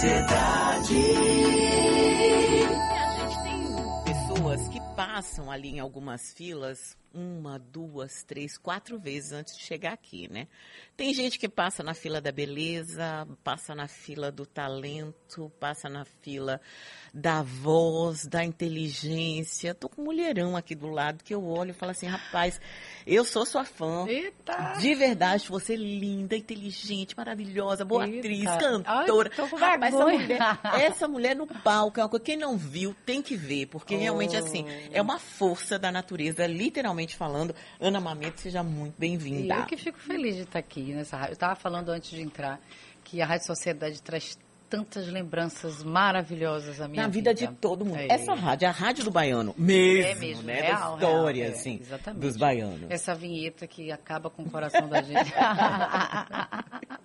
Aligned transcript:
Sociedade. 0.00 0.94
A 2.96 3.28
gente 3.28 3.42
tem 3.42 4.14
pessoas 4.14 4.68
que 4.68 4.80
passam 4.96 5.50
ali 5.50 5.76
em 5.76 5.78
algumas 5.78 6.32
filas 6.32 6.96
uma, 7.12 7.58
duas, 7.58 8.22
três, 8.22 8.56
quatro 8.56 8.98
vezes 8.98 9.32
antes 9.32 9.56
de 9.56 9.62
chegar 9.62 9.92
aqui, 9.92 10.28
né? 10.30 10.46
Tem 10.96 11.12
gente 11.14 11.38
que 11.38 11.48
passa 11.48 11.82
na 11.82 11.94
fila 11.94 12.20
da 12.20 12.30
beleza, 12.30 13.26
passa 13.42 13.74
na 13.74 13.88
fila 13.88 14.30
do 14.30 14.44
talento, 14.46 15.50
passa 15.58 15.88
na 15.88 16.04
fila 16.04 16.60
da 17.12 17.42
voz, 17.42 18.26
da 18.26 18.44
inteligência. 18.44 19.74
Tô 19.74 19.88
com 19.88 20.02
um 20.02 20.04
mulherão 20.04 20.56
aqui 20.56 20.74
do 20.74 20.88
lado 20.88 21.24
que 21.24 21.34
eu 21.34 21.44
olho 21.44 21.70
e 21.70 21.74
falo 21.74 21.92
assim, 21.92 22.06
rapaz, 22.06 22.60
eu 23.06 23.24
sou 23.24 23.44
sua 23.46 23.64
fã. 23.64 24.06
Eita! 24.06 24.74
De 24.78 24.94
verdade, 24.94 25.48
você 25.48 25.72
é 25.74 25.76
linda, 25.76 26.36
inteligente, 26.36 27.16
maravilhosa, 27.16 27.84
boa 27.84 28.06
Eita. 28.06 28.18
atriz, 28.18 28.46
Ai, 28.46 28.58
cantora. 28.58 29.30
tô 29.30 29.48
com 29.48 29.56
Rapaz, 29.56 29.94
essa 29.94 30.04
mulher, 30.06 30.38
essa 30.80 31.08
mulher 31.08 31.36
no 31.36 31.46
palco 31.46 31.98
é 31.98 32.02
uma 32.02 32.08
coisa. 32.08 32.24
Quem 32.24 32.36
não 32.36 32.56
viu 32.56 32.94
tem 33.06 33.22
que 33.22 33.34
ver, 33.36 33.66
porque 33.66 33.96
realmente, 33.96 34.36
assim, 34.36 34.60
Oh. 34.60 34.90
é 34.92 35.00
uma 35.02 35.18
força 35.18 35.78
da 35.78 35.90
natureza, 35.90 36.46
literalmente 36.46 36.99
falando. 37.08 37.54
Ana 37.80 38.00
Mamete, 38.00 38.40
seja 38.40 38.62
muito 38.62 38.94
bem-vinda. 38.98 39.54
eu 39.54 39.66
que 39.66 39.76
fico 39.76 39.98
feliz 39.98 40.36
de 40.36 40.42
estar 40.42 40.58
aqui 40.58 40.92
nessa 40.92 41.16
rádio. 41.16 41.30
Eu 41.30 41.34
estava 41.34 41.54
falando 41.54 41.88
antes 41.90 42.10
de 42.10 42.20
entrar 42.20 42.60
que 43.04 43.20
a 43.20 43.26
Rádio 43.26 43.46
Sociedade 43.46 44.00
traz 44.02 44.38
tantas 44.68 45.08
lembranças 45.08 45.82
maravilhosas 45.82 46.80
à 46.80 46.86
minha 46.86 47.02
Na 47.02 47.08
vida 47.08 47.34
de 47.34 47.48
todo 47.48 47.84
mundo. 47.84 47.98
É. 47.98 48.06
Essa 48.08 48.34
rádio, 48.34 48.68
a 48.68 48.70
rádio 48.70 49.04
do 49.04 49.10
baiano, 49.10 49.52
mesmo, 49.58 50.10
É 50.10 50.14
mesmo, 50.14 50.42
né? 50.44 50.60
real, 50.60 50.96
da 50.96 51.06
história, 51.08 51.42
real, 51.44 51.54
é, 51.54 51.58
assim, 51.58 51.78
exatamente. 51.82 52.20
dos 52.20 52.36
baianos. 52.36 52.88
Essa 52.88 53.12
vinheta 53.14 53.66
que 53.66 53.90
acaba 53.90 54.30
com 54.30 54.42
o 54.44 54.50
coração 54.50 54.88
da 54.88 55.02
gente. 55.02 55.32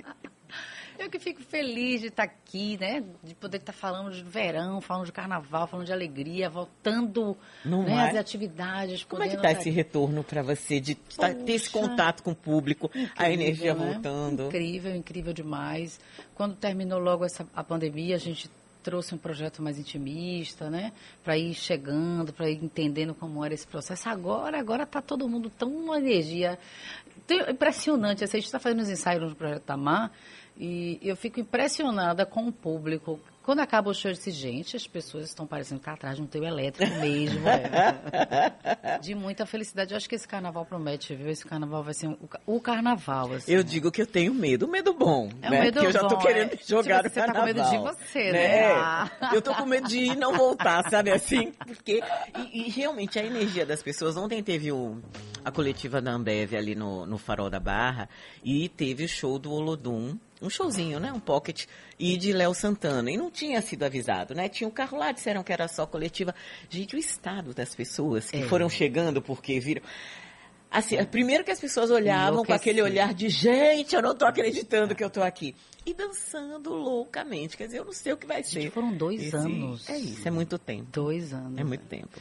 Eu 0.97 1.09
que 1.09 1.19
fico 1.19 1.41
feliz 1.41 2.01
de 2.01 2.07
estar 2.07 2.23
aqui, 2.23 2.77
né? 2.79 3.03
De 3.23 3.35
poder 3.35 3.57
estar 3.57 3.73
falando 3.73 4.11
de 4.11 4.23
verão, 4.23 4.79
falando 4.81 5.05
de 5.05 5.11
carnaval, 5.11 5.67
falando 5.67 5.85
de 5.85 5.93
alegria, 5.93 6.49
voltando 6.49 7.37
Não 7.63 7.83
né, 7.83 7.93
é? 7.93 8.09
às 8.09 8.15
atividades. 8.15 9.03
Como 9.03 9.21
é 9.21 9.27
que 9.27 9.35
podendo 9.35 9.53
tá 9.53 9.59
esse 9.59 9.69
retorno 9.69 10.23
para 10.23 10.41
você 10.41 10.79
de 10.79 10.95
tá- 10.95 11.33
ter 11.33 11.53
esse 11.53 11.69
Poxa. 11.69 11.87
contato 11.89 12.23
com 12.23 12.31
o 12.31 12.35
público, 12.35 12.89
a 12.93 12.99
Incrível, 13.29 13.31
energia 13.33 13.73
né? 13.75 13.91
voltando? 13.93 14.45
Incrível, 14.47 14.95
incrível 14.95 15.33
demais. 15.33 15.99
Quando 16.33 16.55
terminou 16.55 16.99
logo 16.99 17.25
essa, 17.25 17.45
a 17.55 17.63
pandemia, 17.63 18.15
a 18.15 18.19
gente 18.19 18.49
trouxe 18.81 19.15
um 19.15 19.17
projeto 19.17 19.63
mais 19.63 19.79
intimista, 19.79 20.69
né? 20.69 20.93
Para 21.23 21.35
ir 21.37 21.55
chegando, 21.55 22.31
para 22.31 22.47
ir 22.49 22.63
entendendo 22.63 23.15
como 23.15 23.43
era 23.43 23.53
esse 23.53 23.65
processo. 23.65 24.07
Agora, 24.07 24.59
agora 24.59 24.85
tá 24.85 25.01
todo 25.01 25.27
mundo 25.27 25.49
tão 25.49 25.69
uma 25.75 25.97
energia 25.97 26.57
impressionante. 27.49 28.23
Assim, 28.23 28.37
a 28.37 28.39
gente 28.39 28.45
está 28.45 28.59
fazendo 28.59 28.81
os 28.81 28.89
ensaios 28.89 29.27
no 29.29 29.35
projeto 29.35 29.63
Tamar 29.63 30.11
e 30.57 30.99
eu 31.01 31.15
fico 31.15 31.39
impressionada 31.39 32.25
com 32.25 32.47
o 32.47 32.51
público. 32.51 33.19
Quando 33.43 33.59
acaba 33.59 33.91
o 33.91 33.93
show, 33.93 34.09
eu 34.09 34.15
disse, 34.15 34.31
gente, 34.31 34.75
as 34.75 34.87
pessoas 34.87 35.25
estão 35.25 35.45
parecendo 35.45 35.79
que 35.79 35.85
tá 35.85 35.93
atrás 35.93 36.15
de 36.15 36.21
um 36.23 36.25
teu 36.25 36.43
elétrico 36.43 36.91
mesmo. 36.95 37.47
é. 37.47 38.97
De 39.01 39.13
muita 39.13 39.45
felicidade. 39.45 39.91
Eu 39.93 39.97
acho 39.97 40.09
que 40.09 40.15
esse 40.15 40.27
carnaval 40.27 40.65
promete, 40.65 41.13
viu? 41.13 41.29
Esse 41.29 41.45
carnaval 41.45 41.83
vai 41.83 41.93
ser 41.93 42.07
um- 42.07 42.17
o 42.19 42.27
ca- 42.27 42.39
o 42.45 42.59
carnaval, 42.59 43.33
assim. 43.33 43.51
Eu 43.51 43.63
digo 43.63 43.91
que 43.91 44.01
eu 44.01 44.07
tenho 44.07 44.33
medo, 44.33 44.67
medo 44.67 44.95
bom, 44.95 45.29
É 45.43 45.47
um 45.47 45.51
né? 45.51 45.61
medo 45.61 45.79
que 45.79 45.85
eu 45.85 45.91
já 45.91 45.99
tô 45.99 46.15
bom, 46.15 46.21
querendo 46.23 46.53
é. 46.53 46.57
jogar 46.65 47.03
Tipo, 47.03 47.09
no 47.09 47.13
você 47.13 47.21
tá 47.21 47.33
com 47.39 47.45
medo 47.45 47.61
carnaval. 47.61 47.93
de 47.93 47.97
você, 47.99 48.31
né? 48.31 48.71
Ah. 48.71 49.11
Eu 49.33 49.41
tô 49.43 49.53
com 49.53 49.65
medo 49.65 49.87
de 49.87 49.99
ir 49.99 50.11
e 50.13 50.15
não 50.15 50.33
voltar, 50.33 50.89
sabe 50.89 51.11
assim? 51.13 51.51
Porque 51.67 52.01
e, 52.51 52.65
e 52.65 52.69
realmente 52.71 53.19
a 53.19 53.23
energia 53.23 53.63
das 53.65 53.83
pessoas. 53.83 54.17
Ontem 54.17 54.41
teve 54.41 54.71
o, 54.71 54.99
a 55.43 55.51
coletiva 55.51 56.01
da 56.01 56.11
Ambev 56.13 56.55
ali 56.55 56.73
no, 56.73 57.05
no 57.05 57.17
Farol 57.19 57.49
da 57.51 57.59
Barra 57.59 58.09
e 58.43 58.69
teve 58.69 59.03
o 59.03 59.07
show 59.07 59.37
do 59.37 59.51
Olodum. 59.51 60.17
Um 60.41 60.49
showzinho, 60.49 60.99
né? 60.99 61.11
Um 61.13 61.19
pocket. 61.19 61.65
E 61.97 62.17
de 62.17 62.33
Léo 62.33 62.53
Santana. 62.53 63.09
E 63.09 63.15
não 63.17 63.31
tinha 63.31 63.61
sido 63.61 63.83
avisado, 63.83 64.35
né? 64.35 64.49
Tinha 64.49 64.67
um 64.67 64.71
carro 64.71 64.97
lá, 64.97 65.11
disseram 65.11 65.43
que 65.43 65.53
era 65.53 65.67
só 65.67 65.85
coletiva. 65.85 66.35
Gente, 66.69 66.95
o 66.95 66.99
estado 66.99 67.53
das 67.53 67.73
pessoas 67.73 68.29
que 68.29 68.37
É. 68.37 68.47
foram 68.47 68.69
chegando 68.69 69.21
porque 69.21 69.59
viram. 69.59 69.81
Assim, 70.69 71.01
primeiro 71.05 71.43
que 71.43 71.51
as 71.51 71.59
pessoas 71.59 71.89
olhavam 71.89 72.43
com 72.43 72.51
aquele 72.51 72.81
olhar 72.81 73.13
de 73.13 73.29
gente, 73.29 73.95
eu 73.95 74.01
não 74.01 74.13
tô 74.13 74.25
acreditando 74.25 74.93
que 74.93 75.01
eu 75.03 75.09
tô 75.09 75.21
aqui. 75.23 75.55
E 75.85 75.93
dançando 75.93 76.73
loucamente. 76.73 77.55
Quer 77.55 77.67
dizer, 77.67 77.79
eu 77.79 77.85
não 77.85 77.93
sei 77.93 78.11
o 78.11 78.17
que 78.17 78.27
vai 78.27 78.43
ser. 78.43 78.59
Gente, 78.63 78.71
foram 78.73 78.91
dois 78.91 79.21
Esse- 79.21 79.35
anos. 79.37 79.89
É 79.89 79.97
isso, 79.97 80.27
é 80.27 80.31
muito 80.31 80.57
tempo. 80.59 80.89
Dois 80.91 81.31
anos. 81.33 81.57
É 81.57 81.63
muito 81.63 81.85
tempo. 81.85 82.19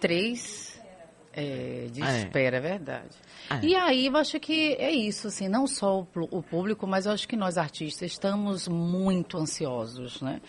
Três 0.00 0.79
é, 1.32 1.86
de 1.90 2.02
Ah, 2.02 2.12
é. 2.12 2.18
espera, 2.18 2.56
é 2.56 2.60
verdade. 2.60 3.16
Ah, 3.48 3.58
é. 3.62 3.64
E 3.64 3.74
aí, 3.76 4.06
eu 4.06 4.16
acho 4.16 4.38
que 4.40 4.74
é 4.74 4.90
isso, 4.90 5.28
assim, 5.28 5.48
não 5.48 5.66
só 5.66 6.00
o, 6.00 6.08
o 6.30 6.42
público, 6.42 6.86
mas 6.86 7.06
eu 7.06 7.12
acho 7.12 7.26
que 7.28 7.36
nós 7.36 7.56
artistas 7.56 8.10
estamos 8.10 8.66
muito 8.68 9.38
ansiosos, 9.38 10.20
né? 10.20 10.40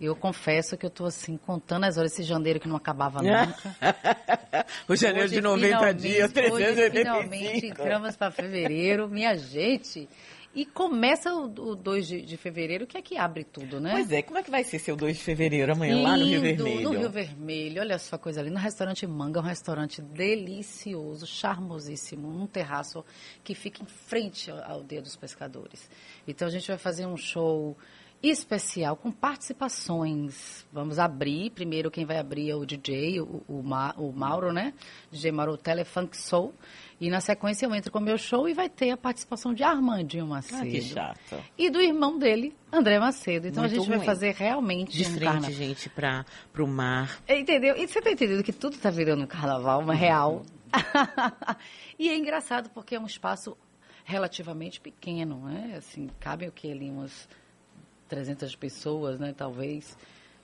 Eu 0.00 0.16
confesso 0.16 0.76
que 0.78 0.86
eu 0.86 0.88
estou 0.88 1.06
assim, 1.06 1.36
contando 1.36 1.84
as 1.84 1.98
horas, 1.98 2.12
esse 2.12 2.22
janeiro 2.22 2.58
que 2.58 2.66
não 2.68 2.76
acabava 2.76 3.20
nunca. 3.22 4.66
o 4.88 4.96
janeiro 4.96 5.26
Hoje, 5.26 5.34
de 5.34 5.40
90 5.42 5.66
finalmente, 5.66 6.00
dias, 6.00 6.30
Hoje, 6.52 6.90
finalmente, 6.90 7.60
385. 7.60 7.66
entramos 7.66 8.16
para 8.16 8.30
fevereiro, 8.30 9.08
minha 9.08 9.36
gente. 9.36 10.08
E 10.52 10.66
começa 10.66 11.32
o, 11.32 11.44
o 11.44 11.76
2 11.76 12.08
de, 12.08 12.22
de 12.22 12.36
fevereiro, 12.36 12.84
que 12.84 12.98
é 12.98 13.02
que 13.02 13.16
abre 13.16 13.44
tudo, 13.44 13.80
né? 13.80 13.92
Pois 13.92 14.10
é, 14.10 14.20
como 14.20 14.36
é 14.38 14.42
que 14.42 14.50
vai 14.50 14.64
ser 14.64 14.80
seu 14.80 14.96
2 14.96 15.16
de 15.16 15.22
fevereiro 15.22 15.72
amanhã 15.72 16.02
lá 16.02 16.16
no 16.16 16.24
Rio 16.24 16.42
Lindo, 16.42 16.64
Vermelho? 16.64 16.92
No 16.92 16.98
Rio 16.98 17.10
Vermelho, 17.10 17.80
olha 17.80 17.98
só 17.98 18.16
a 18.16 18.18
coisa 18.18 18.40
ali. 18.40 18.50
No 18.50 18.58
restaurante 18.58 19.06
Manga, 19.06 19.38
um 19.38 19.44
restaurante 19.44 20.02
delicioso, 20.02 21.24
charmosíssimo, 21.24 22.28
um 22.28 22.48
terraço 22.48 23.04
que 23.44 23.54
fica 23.54 23.80
em 23.82 23.86
frente 23.86 24.50
ao, 24.50 24.58
ao 24.72 24.82
Dia 24.82 25.00
dos 25.00 25.14
Pescadores. 25.14 25.88
Então 26.26 26.48
a 26.48 26.50
gente 26.50 26.66
vai 26.66 26.78
fazer 26.78 27.06
um 27.06 27.16
show 27.16 27.76
especial 28.22 28.96
com 28.96 29.10
participações. 29.10 30.66
Vamos 30.72 30.98
abrir, 30.98 31.50
primeiro 31.50 31.90
quem 31.90 32.04
vai 32.04 32.18
abrir 32.18 32.50
é 32.50 32.54
o 32.54 32.64
DJ, 32.66 33.20
o, 33.20 33.42
o, 33.48 33.62
Ma- 33.62 33.94
o 33.96 34.12
Mauro, 34.12 34.52
né? 34.52 34.74
DJ 35.10 35.32
Mauro 35.32 35.56
Telefunk 35.56 36.16
Soul. 36.16 36.54
E 37.00 37.08
na 37.08 37.20
sequência 37.20 37.64
eu 37.64 37.74
entro 37.74 37.90
com 37.90 37.98
o 37.98 38.02
meu 38.02 38.18
show 38.18 38.46
e 38.48 38.52
vai 38.52 38.68
ter 38.68 38.90
a 38.90 38.96
participação 38.96 39.54
de 39.54 39.62
Armandinho 39.62 40.26
Macedo. 40.26 40.60
Ah, 40.62 40.66
que 40.66 40.82
chato. 40.82 41.42
E 41.56 41.70
do 41.70 41.80
irmão 41.80 42.18
dele, 42.18 42.54
André 42.70 42.98
Macedo. 42.98 43.46
Então 43.48 43.62
Muito 43.62 43.72
a 43.74 43.78
gente 43.78 43.88
vai 43.88 43.96
ruim. 43.96 44.06
fazer 44.06 44.34
realmente 44.34 44.96
De 44.96 45.02
um 45.02 45.12
frente, 45.14 45.24
carnaval. 45.24 45.50
gente, 45.52 45.88
para 45.88 46.26
pro 46.52 46.66
mar. 46.66 47.22
Entendeu? 47.28 47.74
E 47.76 47.88
você 47.88 48.02
tá 48.02 48.10
entendendo 48.10 48.42
que 48.42 48.52
tudo 48.52 48.76
tá 48.76 48.90
virando 48.90 49.22
um 49.24 49.26
carnaval, 49.26 49.80
uma 49.80 49.94
real. 49.94 50.42
e 51.98 52.08
é 52.08 52.16
engraçado 52.16 52.68
porque 52.70 52.94
é 52.94 53.00
um 53.00 53.06
espaço 53.06 53.56
relativamente 54.04 54.80
pequeno, 54.80 55.46
né? 55.46 55.74
Assim, 55.78 56.08
cabem 56.20 56.48
o 56.48 56.52
que 56.52 56.70
ali 56.70 56.90
umas 56.90 57.28
300 58.10 58.54
pessoas, 58.56 59.18
né, 59.18 59.32
talvez. 59.36 59.96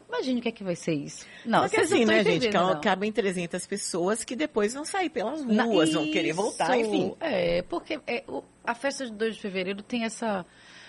Imagine 0.09 0.39
o 0.39 0.43
que 0.43 0.49
é 0.49 0.53
que 0.53 0.63
vai 0.63 0.77
ser 0.77 0.95
isso. 0.95 1.27
Não, 1.45 1.63
Só 1.63 1.69
que 1.69 1.77
vocês 1.85 1.91
não 1.91 1.97
assim, 1.97 2.03
estão 2.05 2.17
né, 2.17 2.41
gente? 2.41 2.55
não. 2.55 2.81
Cabem 2.81 3.11
300 3.13 3.67
pessoas 3.67 4.23
que 4.25 4.37
depois 4.37 4.73
vão 4.73 4.85
sair 4.85 5.11
pelas 5.11 5.43
ruas, 5.43 5.93
vão 5.93 6.09
querer 6.13 6.33
voltar, 6.33 6.79
enfim. 6.79 7.15
É, 7.19 7.63
porque 7.63 8.01
é, 8.07 8.23
o- 8.29 8.45
a 8.65 8.73
festa 8.75 9.05
de 9.05 9.13
2 9.13 9.35
de 9.35 9.41
fevereiro 9.41 9.83
tem 9.83 10.05
essa, 10.05 10.47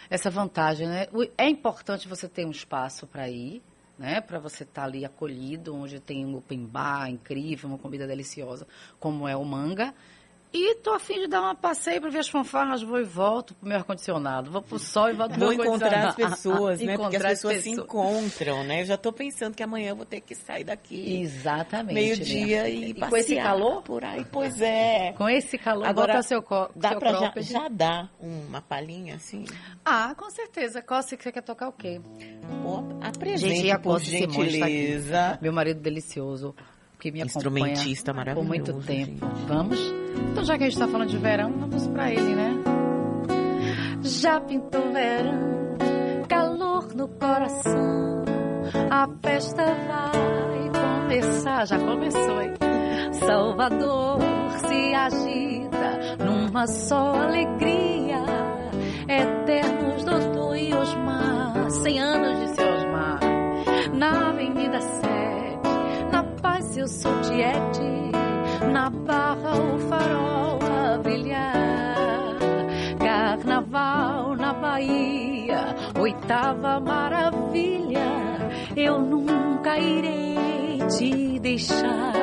essa 0.08 0.30
vantagem, 0.30 0.88
né? 0.88 1.08
O- 1.12 1.28
É 1.36 1.50
importante 1.50 2.08
você 2.08 2.30
ter 2.30 2.46
um 2.46 2.52
espaço 2.52 3.08
para 3.08 3.28
ir, 3.28 3.64
né? 3.98 4.22
Para 4.22 4.38
você 4.38 4.62
estar 4.64 4.84
ali 4.84 5.04
acolhido, 5.04 5.76
onde 5.76 6.00
tem 6.00 6.24
um 6.24 6.36
open 6.38 6.64
bar 6.68 7.10
incrível, 7.10 7.70
uma 7.70 7.80
comida 7.80 8.06
deliciosa, 8.06 8.68
como 9.00 9.28
é 9.28 9.36
o 9.36 9.44
manga. 9.44 9.96
E 10.54 10.76
tô 10.76 10.92
afim 10.92 11.20
de 11.20 11.28
dar 11.28 11.42
uma 11.42 11.56
passeio 11.56 12.00
para 12.00 12.10
ver 12.10 12.20
as 12.20 12.30
fanfarras, 12.30 12.82
vou 12.82 13.00
e 13.00 13.04
volto 13.04 13.54
pro 13.54 13.68
meu 13.68 13.78
ar-condicionado. 13.78 14.50
Vou 14.50 14.62
pro 14.62 14.80
sol 14.80 15.10
e 15.10 15.14
volto 15.14 15.32
pro 15.32 15.40
Vou 15.40 15.50
meu 15.56 15.66
encontrar 15.66 16.08
as 16.08 16.16
pessoas, 16.16 16.80
né? 16.82 16.96
Porque 16.98 17.16
as 17.18 17.22
Encontrar 17.22 17.30
pessoas 17.30 17.64
se 17.64 17.70
encontram, 17.70 18.64
né? 18.64 18.82
Eu 18.82 18.86
já 18.86 18.98
tô 18.98 19.12
pensando 19.12 19.54
que 19.56 19.62
amanhã 19.62 19.90
eu 19.90 19.96
vou 19.96 20.06
ter 20.06 20.22
que 20.22 20.34
sair 20.34 20.64
daqui 20.64 21.22
Exatamente. 21.22 21.94
meio-dia 21.94 22.64
né? 22.64 22.70
e, 22.70 22.94
com 22.94 23.18
esse 23.18 23.36
passear 23.36 23.44
calor? 23.44 23.82
por 23.84 24.04
aí. 24.06 24.26
Pois 24.32 24.62
é. 24.62 25.14
Com 25.18 25.28
esse 25.30 25.58
calor, 25.58 25.86
Agora, 25.86 26.14
bota 26.14 26.24
seu, 26.24 26.42
co 26.42 26.70
Dá 26.76 26.90
seu 26.90 27.00
pra 27.00 27.14
já, 27.14 27.34
já 27.42 27.68
dar 27.68 28.10
uma 28.20 28.62
palhinha, 28.62 29.16
assim? 29.16 29.44
Ah, 29.84 30.16
com 30.16 30.30
certeza. 30.30 30.82
Qual 30.82 31.04
você 31.04 31.18
quer 31.18 31.42
tocar 31.42 31.68
o 31.68 31.74
quê? 31.74 32.00
Pô, 32.64 32.84
apresente, 33.02 33.56
Gente, 33.56 33.68
e 33.68 33.72
a 33.72 33.78
por 33.78 34.00
tá 34.00 34.06
gentileza. 34.06 35.38
Meu 35.42 35.52
marido 35.52 35.82
delicioso, 35.82 36.56
que 37.00 37.12
me 37.12 37.22
acompanha 37.22 37.74
Instrumentista 37.74 38.12
por 38.14 38.18
maravilhoso, 38.18 38.48
muito 38.48 38.74
tempo. 38.86 39.26
gente. 39.26 39.46
Vamos? 39.46 40.07
Então, 40.32 40.44
já 40.44 40.58
que 40.58 40.64
a 40.64 40.70
gente 40.70 40.74
está 40.74 40.88
falando 40.88 41.10
de 41.10 41.18
verão, 41.18 41.52
vamos 41.60 41.88
para 41.88 42.12
ele, 42.12 42.36
né? 42.36 42.54
Já 44.02 44.40
pintou 44.40 44.92
verão, 44.92 45.78
calor 46.28 46.94
no 46.96 47.08
coração. 47.08 48.24
A 48.90 49.08
festa 49.22 49.64
vai 49.64 50.72
começar, 51.08 51.66
já 51.66 51.80
começou, 51.80 52.42
hein? 52.42 52.54
Salvador 53.14 54.20
se 54.68 54.94
agita 54.94 56.18
numa 56.24 56.68
só 56.68 57.16
alegria. 57.16 58.24
Eternos 59.08 60.04
Doutor 60.04 60.58
e 60.58 60.74
Osmar, 60.74 61.70
cem 61.72 62.00
anos 62.00 62.40
de 62.40 62.56
seu 62.56 62.68
Osmar. 62.74 63.20
Na 63.94 64.30
Avenida 64.30 64.80
7, 64.82 65.04
na 66.12 66.24
paz 66.42 66.78
eu 66.78 66.88
sou 66.88 67.12
Tiete, 67.22 68.12
na 68.78 68.92
barra 68.92 69.54
o 69.58 69.80
farol 69.90 70.60
a 70.62 70.98
brilhar. 71.00 72.38
Carnaval 73.00 74.36
na 74.36 74.54
Bahia, 74.54 75.76
oitava 76.00 76.80
maravilha, 76.80 78.10
eu 78.76 79.00
nunca 79.00 79.80
irei 79.80 80.78
te 80.96 81.40
deixar, 81.40 82.14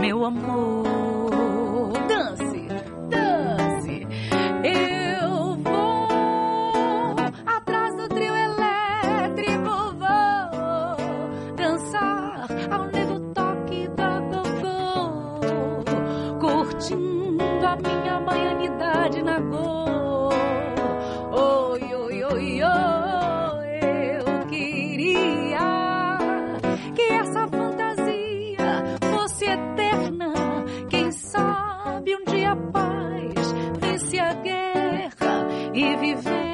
meu 0.00 0.24
amor. 0.24 1.21
E 36.12 36.51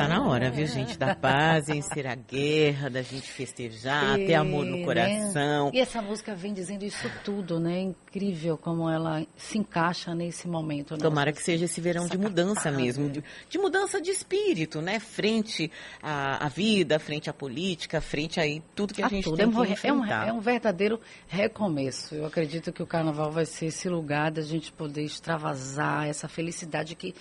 tá 0.00 0.08
na 0.08 0.26
hora, 0.26 0.50
viu, 0.50 0.66
gente? 0.66 0.96
Da 0.98 1.14
paz, 1.14 1.66
vencer 1.66 2.06
a 2.06 2.14
guerra, 2.14 2.88
da 2.88 3.02
gente 3.02 3.30
festejar, 3.30 4.16
ter 4.16 4.34
amor 4.34 4.64
no 4.64 4.78
né? 4.78 4.84
coração. 4.84 5.70
E 5.74 5.78
essa 5.78 6.00
música 6.00 6.34
vem 6.34 6.54
dizendo 6.54 6.84
isso 6.84 7.10
tudo, 7.22 7.60
né? 7.60 7.78
É 7.78 7.80
incrível 7.82 8.56
como 8.56 8.88
ela 8.88 9.26
se 9.36 9.58
encaixa 9.58 10.14
nesse 10.14 10.48
momento. 10.48 10.94
né? 10.94 11.00
Tomara 11.00 11.32
que 11.32 11.42
seja 11.42 11.66
esse 11.66 11.80
verão 11.80 12.06
de 12.06 12.16
mudança 12.16 12.70
mesmo, 12.70 13.10
de, 13.10 13.22
de 13.48 13.58
mudança 13.58 14.00
de 14.00 14.10
espírito, 14.10 14.80
né? 14.80 14.98
Frente 14.98 15.70
à, 16.02 16.46
à 16.46 16.48
vida, 16.48 16.98
frente 16.98 17.28
à 17.28 17.32
política, 17.32 18.00
frente 18.00 18.40
aí 18.40 18.62
tudo 18.74 18.94
que 18.94 19.02
a, 19.02 19.06
A 19.06 19.08
gente 19.08 19.24
tudo. 19.24 19.36
tem 19.36 19.44
é, 19.44 19.48
um, 19.48 19.74
que 19.74 19.86
é, 19.86 19.92
um, 19.92 20.04
é 20.06 20.32
um 20.32 20.40
verdadeiro 20.40 20.98
recomeço. 21.28 22.14
Eu 22.14 22.24
acredito 22.24 22.72
que 22.72 22.82
o 22.82 22.86
carnaval 22.86 23.30
vai 23.30 23.44
ser 23.44 23.66
esse 23.66 23.88
lugar 23.88 24.30
da 24.30 24.42
gente 24.42 24.72
poder 24.72 25.02
extravasar 25.02 26.08
essa 26.08 26.26
felicidade 26.26 26.94
que 26.94 27.14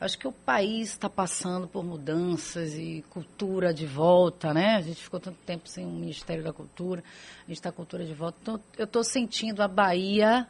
acho 0.00 0.18
que 0.18 0.26
o 0.26 0.32
país 0.32 0.90
está 0.90 1.08
passando 1.08 1.68
por 1.68 1.84
mudanças 1.84 2.74
e 2.74 3.04
cultura 3.10 3.72
de 3.72 3.86
volta, 3.86 4.54
né? 4.54 4.76
A 4.76 4.80
gente 4.80 5.02
ficou 5.02 5.20
tanto 5.20 5.38
tempo 5.44 5.68
sem 5.68 5.84
o 5.84 5.90
Ministério 5.90 6.42
da 6.42 6.52
Cultura, 6.52 7.02
a 7.44 7.46
gente 7.46 7.58
está 7.58 7.70
cultura 7.70 8.04
de 8.04 8.14
volta. 8.14 8.38
Então, 8.40 8.60
eu 8.78 8.84
estou 8.84 9.04
sentindo 9.04 9.62
a 9.62 9.68
Bahia 9.68 10.48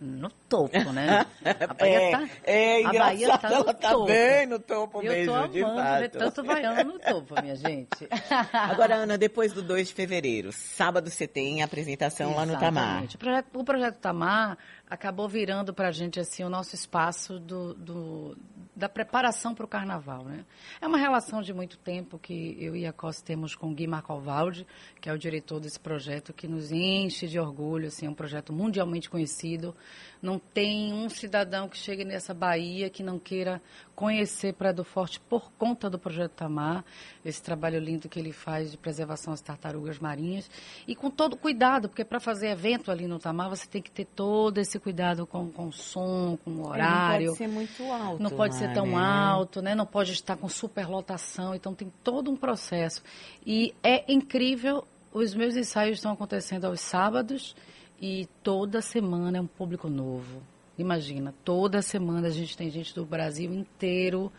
no 0.00 0.28
topo, 0.48 0.92
né? 0.92 1.24
A 1.44 1.66
Bahia 1.74 2.00
é, 2.00 2.10
tá, 2.10 2.28
é 2.44 2.84
a 2.84 2.92
Bahia 2.92 3.38
tá 3.38 3.48
no 3.48 3.54
ela 3.54 3.74
tá 3.74 3.90
topo. 3.90 4.06
bem 4.06 4.46
no 4.46 4.58
topo 4.58 5.02
Eu 5.02 5.12
mesmo, 5.12 5.32
tô 5.34 5.46
de 5.46 5.52
ver 5.52 5.64
fato. 5.64 6.18
tanto 6.18 6.42
baiano 6.44 6.92
no 6.92 6.98
topo, 6.98 7.40
minha 7.40 7.56
gente. 7.56 8.08
Agora, 8.52 8.96
Ana, 8.96 9.16
depois 9.16 9.52
do 9.52 9.62
2 9.62 9.88
de 9.88 9.94
fevereiro, 9.94 10.52
sábado 10.52 11.10
você 11.10 11.26
tem 11.26 11.62
a 11.62 11.64
apresentação 11.64 12.34
lá 12.34 12.44
no 12.44 12.58
Tamar. 12.58 13.04
Exatamente. 13.04 13.16
O 13.16 13.18
projeto, 13.18 13.46
o 13.54 13.64
projeto 13.64 13.96
Tamar 13.98 14.58
acabou 14.88 15.28
virando 15.28 15.72
para 15.72 15.88
a 15.88 15.92
gente 15.92 16.20
assim 16.20 16.44
o 16.44 16.48
nosso 16.48 16.74
espaço 16.74 17.38
do, 17.38 17.74
do- 17.74 18.36
da 18.76 18.88
preparação 18.88 19.54
para 19.54 19.64
o 19.64 19.68
carnaval. 19.68 20.24
Né? 20.24 20.44
É 20.80 20.86
uma 20.86 20.98
relação 20.98 21.40
de 21.40 21.52
muito 21.54 21.78
tempo 21.78 22.18
que 22.18 22.56
eu 22.58 22.74
e 22.74 22.84
a 22.86 22.92
Costa 22.92 23.24
temos 23.24 23.54
com 23.54 23.72
Gui 23.72 23.86
Marcovaldi, 23.86 24.66
que 25.00 25.08
é 25.08 25.12
o 25.12 25.18
diretor 25.18 25.60
desse 25.60 25.78
projeto, 25.78 26.32
que 26.32 26.48
nos 26.48 26.72
enche 26.72 27.28
de 27.28 27.38
orgulho. 27.38 27.86
Assim, 27.86 28.06
é 28.06 28.10
um 28.10 28.14
projeto 28.14 28.52
mundialmente 28.52 29.08
conhecido. 29.08 29.74
Não 30.20 30.38
tem 30.40 30.92
um 30.92 31.08
cidadão 31.08 31.68
que 31.68 31.76
chegue 31.78 32.04
nessa 32.04 32.34
Bahia 32.34 32.90
que 32.90 33.02
não 33.02 33.18
queira 33.18 33.62
conhecer 33.94 34.54
Praia 34.54 34.74
do 34.74 34.82
Forte 34.84 35.20
por 35.20 35.52
conta 35.52 35.88
do 35.88 35.98
projeto 35.98 36.32
Tamar, 36.32 36.84
esse 37.24 37.40
trabalho 37.40 37.78
lindo 37.78 38.08
que 38.08 38.18
ele 38.18 38.32
faz 38.32 38.72
de 38.72 38.76
preservação 38.76 39.32
às 39.32 39.40
tartarugas 39.40 40.00
marinhas. 40.00 40.50
E 40.86 40.96
com 40.96 41.10
todo 41.10 41.36
cuidado, 41.36 41.88
porque 41.88 42.04
para 42.04 42.18
fazer 42.18 42.48
evento 42.48 42.90
ali 42.90 43.06
no 43.06 43.20
Tamar, 43.20 43.48
você 43.50 43.68
tem 43.68 43.80
que 43.80 43.90
ter 43.90 44.04
todo 44.06 44.58
esse 44.58 44.73
cuidado 44.78 45.26
com, 45.26 45.50
com 45.50 45.70
som, 45.72 46.38
com 46.44 46.50
o 46.50 46.68
horário. 46.68 47.26
Não 47.26 47.32
pode 47.32 47.38
ser 47.38 47.48
muito 47.48 47.92
alto. 47.92 48.22
Não 48.22 48.30
pode 48.30 48.54
ser 48.56 48.66
lá, 48.68 48.72
tão 48.74 48.86
né? 48.86 48.96
alto, 48.96 49.62
né? 49.62 49.74
Não 49.74 49.86
pode 49.86 50.12
estar 50.12 50.36
com 50.36 50.48
superlotação, 50.48 51.54
então 51.54 51.74
tem 51.74 51.92
todo 52.02 52.30
um 52.30 52.36
processo. 52.36 53.02
E 53.46 53.74
é 53.82 54.10
incrível, 54.12 54.84
os 55.12 55.34
meus 55.34 55.56
ensaios 55.56 55.98
estão 55.98 56.12
acontecendo 56.12 56.64
aos 56.64 56.80
sábados 56.80 57.54
e 58.00 58.26
toda 58.42 58.80
semana 58.82 59.38
é 59.38 59.40
um 59.40 59.46
público 59.46 59.88
novo. 59.88 60.42
Imagina, 60.76 61.32
toda 61.44 61.80
semana 61.80 62.26
a 62.26 62.30
gente 62.30 62.56
tem 62.56 62.68
gente 62.68 62.94
do 62.94 63.04
Brasil 63.04 63.52
inteiro 63.52 64.32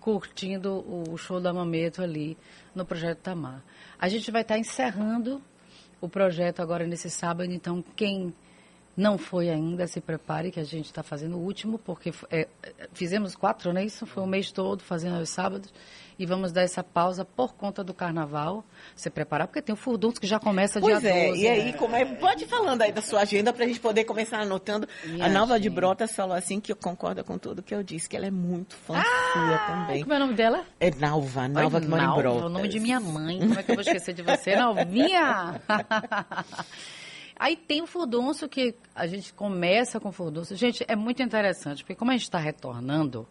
curtindo 0.00 0.84
o 0.86 1.16
show 1.16 1.40
da 1.40 1.52
Mameto 1.52 2.02
ali 2.02 2.36
no 2.74 2.84
Projeto 2.84 3.18
Tamar. 3.18 3.62
A 3.98 4.08
gente 4.08 4.30
vai 4.30 4.42
estar 4.42 4.58
encerrando 4.58 5.42
o 6.00 6.08
projeto 6.08 6.60
agora 6.60 6.86
nesse 6.86 7.10
sábado, 7.10 7.50
então 7.50 7.82
quem 7.96 8.32
não 8.98 9.16
foi 9.16 9.48
ainda, 9.48 9.86
se 9.86 10.00
prepare 10.00 10.50
que 10.50 10.58
a 10.58 10.64
gente 10.64 10.86
está 10.86 11.04
fazendo 11.04 11.36
o 11.36 11.40
último, 11.40 11.78
porque 11.78 12.12
é, 12.30 12.48
é, 12.62 12.88
fizemos 12.92 13.36
quatro, 13.36 13.72
não 13.72 13.80
é 13.80 13.84
isso? 13.84 14.04
Foi 14.04 14.24
o 14.24 14.26
mês 14.26 14.50
todo 14.50 14.82
fazendo 14.82 15.16
aos 15.16 15.28
sábados. 15.28 15.72
E 16.18 16.26
vamos 16.26 16.50
dar 16.50 16.62
essa 16.62 16.82
pausa 16.82 17.24
por 17.24 17.54
conta 17.54 17.84
do 17.84 17.94
carnaval. 17.94 18.64
Se 18.96 19.08
preparar, 19.08 19.46
porque 19.46 19.62
tem 19.62 19.72
o 19.72 19.76
Furdunço 19.76 20.20
que 20.20 20.26
já 20.26 20.40
começa 20.40 20.80
Pois 20.80 21.00
dia 21.00 21.10
é, 21.10 21.28
12. 21.28 21.40
e 21.40 21.46
aí, 21.46 21.64
né? 21.66 21.72
como 21.74 21.94
é, 21.94 22.04
pode 22.04 22.42
ir 22.42 22.48
falando 22.48 22.82
aí 22.82 22.90
da 22.90 23.00
sua 23.00 23.20
agenda 23.20 23.52
para 23.52 23.64
a 23.64 23.68
gente 23.68 23.78
poder 23.78 24.02
começar 24.02 24.40
anotando. 24.40 24.88
Minha 25.04 25.26
a 25.26 25.28
Nalva 25.28 25.60
de. 25.60 25.70
Brotas 25.70 26.10
falou 26.16 26.34
assim 26.34 26.58
que 26.58 26.74
concorda 26.74 27.22
com 27.22 27.38
tudo 27.38 27.62
que 27.62 27.72
eu 27.72 27.84
disse, 27.84 28.08
que 28.08 28.16
ela 28.16 28.26
é 28.26 28.32
muito 28.32 28.74
fã 28.74 29.00
sua 29.32 29.58
também. 29.58 30.02
Como 30.02 30.12
é 30.12 30.16
o 30.16 30.20
nome 30.20 30.34
dela? 30.34 30.64
É 30.80 30.90
Nalva, 30.90 31.46
Nalva 31.46 31.76
Oi, 31.76 31.82
que 31.84 31.88
mora 31.88 32.02
em 32.02 32.06
Nalva, 32.06 32.22
Brotas. 32.22 32.42
o 32.42 32.48
nome 32.48 32.66
de 32.66 32.80
minha 32.80 32.98
mãe. 32.98 33.38
Como 33.38 33.56
é 33.56 33.62
que 33.62 33.70
eu 33.70 33.76
vou 33.76 33.82
esquecer 33.82 34.12
de 34.12 34.22
você, 34.22 34.56
Nalvinha? 34.56 35.60
Aí 37.38 37.56
tem 37.56 37.80
o 37.82 37.86
furdunço 37.86 38.48
que 38.48 38.74
a 38.94 39.06
gente 39.06 39.32
começa 39.32 40.00
com 40.00 40.08
o 40.08 40.12
furdunço. 40.12 40.56
Gente, 40.56 40.84
é 40.88 40.96
muito 40.96 41.22
interessante, 41.22 41.82
porque 41.82 41.94
como 41.94 42.10
a 42.10 42.14
gente 42.14 42.24
está 42.24 42.38
retornando, 42.38 43.26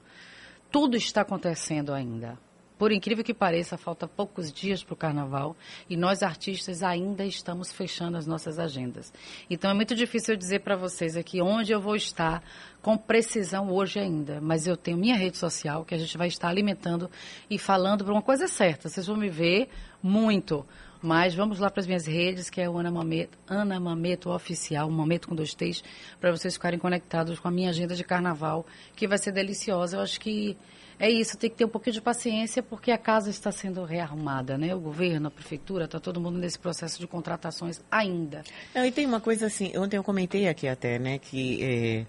tudo 0.72 0.96
está 0.96 1.22
acontecendo 1.22 1.94
ainda. 1.94 2.38
Por 2.78 2.92
incrível 2.92 3.24
que 3.24 3.34
pareça, 3.34 3.76
falta 3.76 4.08
poucos 4.08 4.52
dias 4.54 4.84
para 4.84 4.94
o 4.94 4.98
carnaval 4.98 5.56
e 5.90 5.98
nós 5.98 6.22
artistas 6.22 6.84
ainda 6.84 7.26
estamos 7.26 7.72
fechando 7.72 8.18
as 8.18 8.28
nossas 8.28 8.60
agendas. 8.60 9.12
Então 9.50 9.72
é 9.72 9.74
muito 9.74 9.96
difícil 9.96 10.36
eu 10.36 10.38
dizer 10.38 10.60
para 10.60 10.76
vocês 10.76 11.18
aqui 11.18 11.42
onde 11.42 11.72
eu 11.72 11.82
vou 11.82 11.96
estar 11.96 12.44
com 12.80 12.96
precisão 12.96 13.72
hoje 13.72 14.00
ainda, 14.00 14.40
mas 14.40 14.68
eu 14.68 14.78
tenho 14.78 14.96
minha 14.96 15.16
rede 15.16 15.38
social 15.38 15.84
que 15.84 15.96
a 15.96 15.98
gente 15.98 16.16
vai 16.20 16.28
estar 16.28 16.50
alimentando 16.50 17.10
e 17.50 17.58
falando 17.58 18.04
para 18.06 18.14
uma 18.14 18.22
coisa 18.22 18.48
certa. 18.48 18.90
Vocês 18.90 19.08
vão 19.08 19.18
me 19.18 19.30
ver 19.30 19.70
muito. 20.02 20.64
Mas 21.02 21.36
vamos 21.36 21.60
lá 21.60 21.70
para 21.70 21.82
as 21.82 21.88
minhas 21.88 22.06
redes, 22.06 22.50
que 22.50 22.60
é 22.60 22.70
o 22.70 22.78
Ana 22.78 22.92
Mameto, 22.92 23.38
Ana 23.48 23.80
Mameto 23.80 24.30
Oficial, 24.30 24.90
Mameto 24.90 25.28
com 25.28 25.36
dois 25.36 25.54
T's, 25.54 25.84
para 26.20 26.32
vocês 26.32 26.56
ficarem 26.56 26.80
conectados 26.80 27.40
com 27.40 27.48
a 27.48 27.52
minha 27.52 27.70
agenda 27.70 27.96
de 27.96 28.04
carnaval, 28.04 28.66
que 28.96 29.08
vai 29.08 29.18
ser 29.18 29.32
deliciosa. 29.32 29.98
Eu 29.98 30.02
acho 30.02 30.20
que 30.20 30.58
é 31.00 31.10
isso, 31.10 31.38
tem 31.38 31.50
que 31.50 31.56
ter 31.56 31.66
um 31.66 31.70
pouquinho 31.70 31.94
de 31.94 32.02
paciência, 32.02 32.64
porque 32.64 32.92
a 32.92 32.98
casa 32.98 33.30
está 33.30 33.52
sendo 33.52 33.84
rearrumada, 33.84 34.58
né? 34.58 34.74
O 34.74 34.80
governo, 34.80 35.28
a 35.28 35.32
prefeitura, 35.32 35.86
está 35.86 36.00
todo 36.00 36.20
mundo 36.20 36.40
nesse 36.40 36.58
processo 36.58 37.00
de 37.00 37.06
contratações 37.06 37.80
ainda. 37.92 38.44
E 38.76 38.92
tem 38.92 39.06
uma 39.06 39.22
coisa 39.22 39.46
assim, 39.46 39.78
ontem 39.78 39.98
eu 39.98 40.04
comentei 40.04 40.48
aqui 40.48 40.68
até, 40.68 40.98
né, 40.98 41.20
que 41.20 41.64
é, 41.64 42.06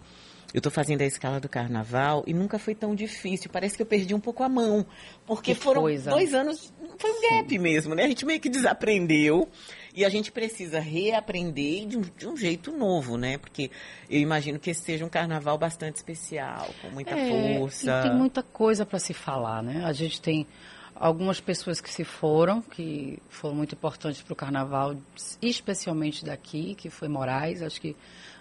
eu 0.54 0.58
estou 0.58 0.72
fazendo 0.72 1.02
a 1.02 1.04
escala 1.04 1.38
do 1.38 1.48
carnaval 1.48 2.24
e 2.26 2.32
nunca 2.32 2.58
foi 2.58 2.74
tão 2.74 2.94
difícil. 2.94 3.50
Parece 3.52 3.76
que 3.76 3.82
eu 3.82 3.86
perdi 3.86 4.14
um 4.14 4.20
pouco 4.20 4.42
a 4.42 4.48
mão. 4.48 4.86
Porque 5.26 5.54
Que 5.54 5.60
foram 5.60 5.82
coisa. 5.82 6.10
dois 6.10 6.32
anos, 6.32 6.72
foi 6.98 7.10
um 7.10 7.20
gap 7.30 7.58
mesmo, 7.58 7.94
né? 7.94 8.04
A 8.04 8.08
gente 8.08 8.24
meio 8.24 8.40
que 8.40 8.48
desaprendeu 8.48 9.46
e 9.94 10.04
a 10.04 10.08
gente 10.08 10.32
precisa 10.32 10.80
reaprender 10.80 11.86
de 11.86 11.98
um, 11.98 12.00
de 12.00 12.26
um 12.26 12.36
jeito 12.36 12.72
novo, 12.72 13.18
né? 13.18 13.36
Porque 13.36 13.70
eu 14.08 14.18
imagino 14.20 14.58
que 14.58 14.70
esse 14.70 14.80
seja 14.82 15.04
um 15.04 15.08
carnaval 15.10 15.58
bastante 15.58 15.96
especial, 15.96 16.68
com 16.80 16.88
muita 16.90 17.10
É, 17.10 17.58
força. 17.58 18.02
Tem 18.02 18.14
muita 18.14 18.42
coisa 18.42 18.86
para 18.86 18.98
se 18.98 19.12
falar, 19.12 19.62
né? 19.62 19.82
A 19.84 19.92
gente 19.92 20.18
tem 20.20 20.46
algumas 20.94 21.40
pessoas 21.40 21.80
que 21.80 21.90
se 21.90 22.04
foram, 22.04 22.62
que 22.62 23.18
foram 23.28 23.54
muito 23.54 23.74
importantes 23.74 24.22
para 24.22 24.32
o 24.32 24.36
carnaval, 24.36 24.96
especialmente 25.42 26.24
daqui, 26.24 26.74
que 26.74 26.88
foi 26.90 27.06
Moraes. 27.08 27.62
Acho 27.62 27.80
que 27.80 27.94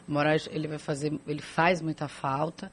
Moraes 0.08 0.48
ele 0.52 0.68
vai 0.68 0.78
fazer, 0.78 1.14
ele 1.28 1.42
faz 1.42 1.82
muita 1.82 2.08
falta. 2.08 2.72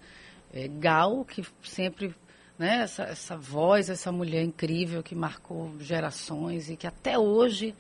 É, 0.53 0.69
Gal, 0.69 1.25
que 1.25 1.45
sempre, 1.63 2.15
né? 2.59 2.83
Essa, 2.83 3.05
essa 3.05 3.37
voz, 3.37 3.91
essa 3.91 4.13
mulher 4.13 4.43
incrível 4.43 5.03
que 5.03 5.15
marcou 5.15 5.73
gerações 5.81 6.71
e 6.71 6.77
que 6.77 6.87
até 6.87 7.19
hoje 7.19 7.75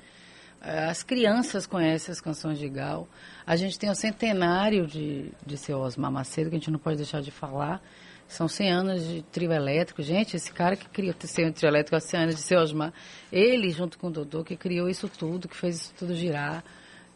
eh, 0.60 0.86
as 0.86 1.02
crianças 1.02 1.66
conhecem 1.66 2.10
as 2.10 2.20
canções 2.20 2.58
de 2.58 2.68
Gal. 2.68 3.06
A 3.46 3.54
gente 3.54 3.78
tem 3.78 3.90
o 3.90 3.94
centenário 3.94 4.86
de, 4.86 5.30
de 5.44 5.56
seu 5.58 5.78
Osmar 5.78 6.10
Macedo, 6.10 6.48
que 6.48 6.56
a 6.56 6.58
gente 6.58 6.70
não 6.70 6.78
pode 6.78 6.96
deixar 6.96 7.20
de 7.20 7.30
falar. 7.30 7.82
São 8.26 8.48
100 8.48 8.72
anos 8.72 9.06
de 9.06 9.22
trio 9.22 9.52
elétrico. 9.52 10.02
Gente, 10.02 10.34
esse 10.34 10.50
cara 10.50 10.74
que 10.74 10.88
criou 10.88 11.14
o 11.14 11.52
trio 11.52 11.68
elétrico 11.68 11.94
há 11.94 12.00
100 12.00 12.20
anos 12.20 12.36
de 12.36 12.42
seu 12.42 12.58
Osmar, 12.58 12.92
ele, 13.30 13.70
junto 13.70 13.98
com 13.98 14.06
o 14.06 14.10
Dodô, 14.10 14.42
que 14.42 14.56
criou 14.56 14.88
isso 14.88 15.08
tudo, 15.08 15.46
que 15.46 15.56
fez 15.56 15.76
isso 15.76 15.94
tudo 15.98 16.14
girar. 16.14 16.64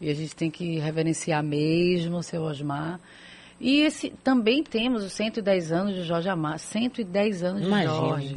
E 0.01 0.09
a 0.09 0.13
gente 0.13 0.35
tem 0.35 0.49
que 0.49 0.79
reverenciar 0.79 1.43
mesmo 1.43 2.17
o 2.17 2.23
seu 2.23 2.41
Osmar. 2.41 2.99
E 3.59 3.81
esse, 3.81 4.11
também 4.23 4.63
temos 4.63 5.03
os 5.03 5.11
110 5.13 5.71
anos 5.71 5.95
de 5.95 6.03
Jorge 6.03 6.29
Amado, 6.29 6.59
110 6.59 7.43
anos 7.43 7.61
de 7.61 7.67
Imagina. 7.67 7.93
Jorge. 7.93 8.35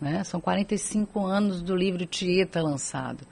Né? 0.00 0.22
São 0.22 0.40
45 0.40 1.26
anos 1.26 1.62
do 1.62 1.74
livro 1.74 2.06
Tieta 2.06 2.62
lançado. 2.62 3.26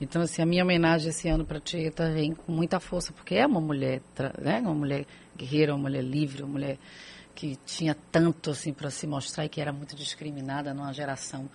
Então, 0.00 0.22
assim, 0.22 0.42
a 0.42 0.46
minha 0.46 0.64
homenagem 0.64 1.10
esse 1.10 1.28
ano 1.28 1.44
para 1.44 1.60
Tieta 1.60 2.10
vem 2.10 2.34
com 2.34 2.50
muita 2.50 2.80
força, 2.80 3.12
porque 3.12 3.34
é 3.34 3.46
uma 3.46 3.60
mulher, 3.60 4.00
né? 4.40 4.60
uma 4.60 4.74
mulher 4.74 5.04
guerreira, 5.36 5.74
uma 5.74 5.82
mulher 5.82 6.02
livre, 6.02 6.42
uma 6.42 6.52
mulher 6.52 6.78
que 7.34 7.56
tinha 7.66 7.96
tanto 8.10 8.50
assim 8.50 8.72
para 8.72 8.90
se 8.90 9.06
mostrar 9.06 9.44
e 9.44 9.48
que 9.48 9.60
era 9.60 9.72
muito 9.72 9.96
discriminada 9.96 10.74
numa 10.74 10.92
geração 10.92 11.48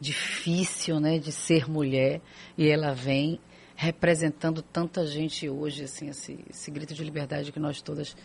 difícil, 0.00 1.00
né, 1.00 1.18
de 1.18 1.32
ser 1.32 1.68
mulher, 1.68 2.20
e 2.58 2.68
ela 2.68 2.92
vem 2.92 3.38
representando 3.76 4.62
tanta 4.62 5.06
gente 5.06 5.48
hoje, 5.48 5.84
assim, 5.84 6.08
esse, 6.08 6.38
esse 6.48 6.70
grito 6.70 6.94
de 6.94 7.02
liberdade 7.02 7.52
que 7.52 7.58
nós 7.60 7.80
todas 7.82 8.16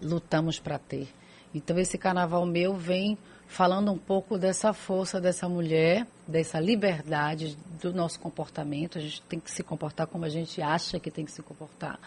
lutamos 0.00 0.58
para 0.58 0.78
ter. 0.78 1.08
Então 1.54 1.78
esse 1.78 1.98
carnaval 1.98 2.46
meu 2.46 2.74
vem 2.74 3.16
falando 3.46 3.92
um 3.92 3.98
pouco 3.98 4.38
dessa 4.38 4.72
força 4.72 5.20
dessa 5.20 5.46
mulher, 5.48 6.06
dessa 6.26 6.58
liberdade 6.58 7.56
do 7.80 7.92
nosso 7.92 8.18
comportamento. 8.18 8.96
A 8.98 9.00
gente 9.00 9.20
tem 9.22 9.38
que 9.38 9.50
se 9.50 9.62
comportar 9.62 10.06
como 10.06 10.24
a 10.24 10.28
gente 10.30 10.62
acha 10.62 10.98
que 10.98 11.10
tem 11.10 11.24
que 11.26 11.32
se 11.32 11.42
comportar. 11.42 11.98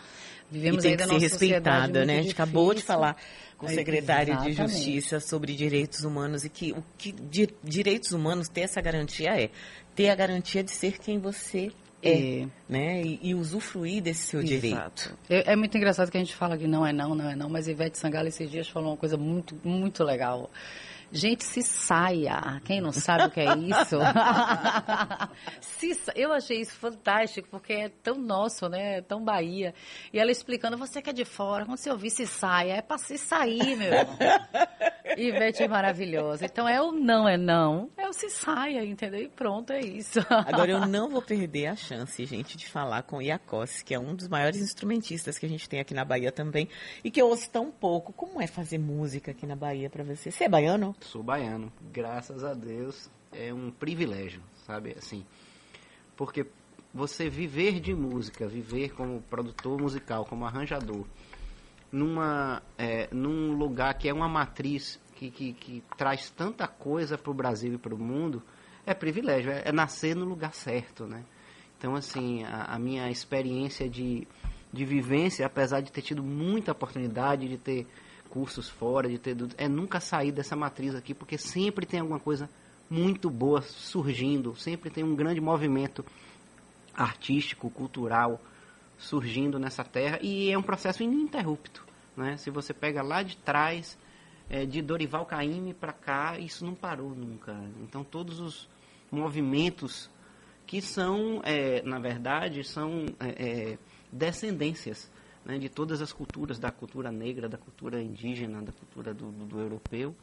E 0.51 0.55
Vivemos 0.55 0.81
tem 0.81 0.91
ainda 0.91 1.03
que 1.07 1.09
ser 1.11 1.19
respeitada, 1.19 2.05
né? 2.05 2.19
A 2.19 2.21
gente 2.23 2.31
acabou 2.31 2.69
de 2.69 2.75
difícil. 2.77 2.87
falar 2.87 3.17
com 3.57 3.67
o 3.67 3.69
É, 3.69 3.73
secretário 3.73 4.37
de. 4.41 4.53
Justiça 4.53 5.19
sobre 5.19 5.53
direitos 5.55 6.03
humanos 6.03 6.43
e 6.43 6.49
que 6.49 6.71
o 6.71 6.83
que 6.97 7.11
di- 7.11 7.53
direitos 7.63 8.11
humanos 8.11 8.47
ter 8.47 8.61
essa 8.61 8.81
garantia 8.81 9.39
é 9.39 9.49
ter 9.95 10.09
a 10.09 10.15
garantia 10.15 10.63
de 10.63 10.71
ser 10.71 10.97
quem 10.99 11.19
você 11.19 11.71
é, 12.07 12.41
É. 12.43 12.47
né? 12.69 13.01
E, 13.01 13.19
e 13.23 13.35
usufruir 13.35 14.01
desse 14.01 14.27
seu 14.27 14.43
direito. 14.43 14.75
Exato. 14.75 15.17
É, 15.29 15.53
é 15.53 15.55
muito 15.55 15.75
engraçado 15.77 16.09
que 16.11 16.17
a 16.17 16.19
gente 16.19 16.35
fala 16.35 16.57
que 16.57 16.67
não 16.67 16.85
é 16.85 16.93
não, 16.93 17.13
não 17.15 17.29
é 17.29 17.35
não, 17.35 17.49
mas 17.49 17.67
Ivete 17.67 17.97
Sangalo 17.97 18.27
esses 18.27 18.49
dias 18.49 18.67
falou 18.69 18.91
uma 18.91 18.97
coisa 18.97 19.17
muito, 19.17 19.55
muito 19.63 20.03
legal. 20.03 20.49
Gente, 21.11 21.43
se 21.45 21.61
saia. 21.61 22.59
Quem 22.65 22.81
não 22.81 22.91
sabe 22.91 23.25
o 23.25 23.31
que 23.31 23.39
é 23.39 23.55
isso? 23.55 23.97
se, 25.61 25.93
sa- 25.93 26.11
eu 26.15 26.33
achei 26.33 26.59
isso 26.59 26.73
fantástico, 26.73 27.47
porque 27.49 27.73
é 27.73 27.89
tão 28.03 28.15
nosso, 28.15 28.67
né? 28.67 28.97
É 28.97 29.01
tão 29.01 29.23
Bahia. 29.23 29.73
E 30.11 30.19
ela 30.19 30.31
explicando, 30.31 30.77
você 30.77 31.01
que 31.01 31.09
é 31.09 31.13
de 31.13 31.23
fora, 31.23 31.63
quando 31.65 31.77
você 31.77 31.89
ouvir 31.91 32.09
se 32.09 32.25
saia, 32.25 32.73
é 32.73 32.81
pra 32.81 32.97
se 32.97 33.17
sair, 33.17 33.75
meu 33.77 33.93
irmão. 33.93 34.17
Ivete 35.17 35.63
é 35.63 35.67
maravilhosa. 35.67 36.45
Então 36.45 36.67
é 36.67 36.81
o 36.81 36.91
não 36.91 37.27
é 37.27 37.37
não, 37.37 37.89
é 37.97 38.07
o 38.07 38.13
se 38.13 38.29
saia, 38.29 38.83
entendeu? 38.83 39.21
E 39.21 39.29
pronto, 39.29 39.71
é 39.71 39.79
isso. 39.79 40.19
Agora, 40.29 40.71
eu 40.71 40.85
não 40.85 41.09
vou 41.09 41.21
perder 41.21 41.67
a 41.67 41.75
chance, 41.75 42.25
gente, 42.25 42.57
de 42.57 42.67
falar 42.67 43.03
com 43.03 43.17
o 43.17 43.21
Iacos, 43.21 43.81
que 43.81 43.93
é 43.93 43.99
um 43.99 44.15
dos 44.15 44.27
maiores 44.27 44.61
instrumentistas 44.61 45.37
que 45.37 45.45
a 45.45 45.49
gente 45.49 45.67
tem 45.67 45.79
aqui 45.79 45.93
na 45.93 46.05
Bahia 46.05 46.31
também, 46.31 46.67
e 47.03 47.11
que 47.11 47.21
eu 47.21 47.27
ouço 47.27 47.49
tão 47.49 47.71
pouco. 47.71 48.13
Como 48.13 48.41
é 48.41 48.47
fazer 48.47 48.77
música 48.77 49.31
aqui 49.31 49.45
na 49.45 49.55
Bahia 49.55 49.89
pra 49.89 50.03
você? 50.03 50.31
Você 50.31 50.45
é 50.45 50.49
baiano? 50.49 50.95
Sou 51.01 51.23
baiano, 51.23 51.71
graças 51.91 52.43
a 52.43 52.53
Deus. 52.53 53.09
É 53.31 53.53
um 53.53 53.69
privilégio, 53.69 54.41
sabe? 54.65 54.95
Assim, 54.97 55.25
porque 56.15 56.45
você 56.93 57.29
viver 57.29 57.81
de 57.81 57.93
música, 57.93 58.47
viver 58.47 58.93
como 58.93 59.21
produtor 59.23 59.81
musical, 59.81 60.23
como 60.23 60.45
arranjador, 60.45 61.05
numa, 61.91 62.63
é, 62.77 63.09
num 63.11 63.53
lugar 63.53 63.93
que 63.95 64.07
é 64.07 64.13
uma 64.13 64.29
matriz 64.29 64.99
que, 65.15 65.31
que, 65.31 65.53
que 65.53 65.83
traz 65.97 66.29
tanta 66.29 66.67
coisa 66.67 67.17
para 67.17 67.31
o 67.31 67.33
Brasil 67.33 67.73
e 67.73 67.77
para 67.77 67.95
o 67.95 67.97
mundo, 67.97 68.43
é 68.85 68.93
privilégio, 68.93 69.51
é, 69.51 69.63
é 69.65 69.71
nascer 69.71 70.15
no 70.15 70.25
lugar 70.25 70.53
certo, 70.53 71.05
né? 71.05 71.23
Então, 71.77 71.95
assim, 71.95 72.43
a, 72.43 72.75
a 72.75 72.79
minha 72.79 73.09
experiência 73.09 73.89
de, 73.89 74.27
de 74.71 74.85
vivência, 74.85 75.45
apesar 75.45 75.81
de 75.81 75.91
ter 75.91 76.01
tido 76.01 76.21
muita 76.21 76.71
oportunidade 76.71 77.47
de 77.47 77.57
ter 77.57 77.87
cursos 78.29 78.69
fora, 78.69 79.09
de 79.09 79.17
ter 79.17 79.35
é 79.57 79.67
nunca 79.67 79.99
sair 79.99 80.31
dessa 80.31 80.55
matriz 80.55 80.93
aqui, 80.93 81.13
porque 81.13 81.37
sempre 81.37 81.85
tem 81.85 81.99
alguma 81.99 82.19
coisa 82.19 82.49
muito 82.89 83.29
boa 83.29 83.61
surgindo, 83.61 84.55
sempre 84.55 84.89
tem 84.89 85.03
um 85.03 85.15
grande 85.15 85.41
movimento 85.41 86.05
artístico, 86.93 87.69
cultural 87.69 88.39
surgindo 88.97 89.59
nessa 89.59 89.83
terra 89.83 90.19
e 90.21 90.51
é 90.51 90.57
um 90.57 90.61
processo 90.61 91.03
ininterrupto, 91.03 91.85
né? 92.15 92.37
Se 92.37 92.49
você 92.49 92.73
pega 92.73 93.01
lá 93.01 93.23
de 93.23 93.37
trás, 93.37 93.97
é, 94.49 94.65
de 94.65 94.81
Dorival 94.81 95.25
Caymmi 95.25 95.73
para 95.73 95.93
cá, 95.93 96.37
isso 96.39 96.65
não 96.65 96.75
parou 96.75 97.09
nunca. 97.15 97.53
Então 97.81 98.03
todos 98.03 98.39
os 98.39 98.69
movimentos 99.11 100.09
que 100.65 100.81
são, 100.81 101.41
é, 101.43 101.81
na 101.83 101.99
verdade, 101.99 102.63
são 102.63 103.05
é, 103.19 103.29
é, 103.29 103.77
descendências 104.11 105.11
né, 105.43 105.57
de 105.59 105.69
todas 105.69 106.01
as 106.01 106.11
culturas, 106.11 106.57
da 106.57 106.71
cultura 106.71 107.11
negra, 107.11 107.47
da 107.47 107.57
cultura 107.57 108.01
indígena, 108.01 108.61
da 108.61 108.71
cultura 108.71 109.13
do, 109.13 109.31
do, 109.31 109.45
do 109.45 109.59
europeu, 109.59 110.15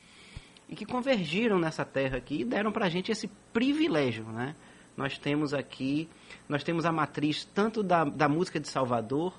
e 0.69 0.75
que 0.75 0.85
convergiram 0.85 1.59
nessa 1.59 1.85
terra 1.85 2.17
aqui 2.17 2.41
e 2.41 2.45
deram 2.45 2.73
para 2.73 2.87
a 2.87 2.89
gente 2.89 3.13
esse 3.13 3.29
privilégio, 3.53 4.25
né? 4.25 4.57
Nós 4.97 5.17
temos 5.17 5.55
aqui, 5.55 6.09
nós 6.49 6.63
temos 6.63 6.85
a 6.85 6.93
matriz 6.93 7.45
tanto 7.45 7.83
da, 7.83 8.05
da 8.05 8.29
música 8.29 8.61
de 8.61 8.69
Salvador, 8.69 9.33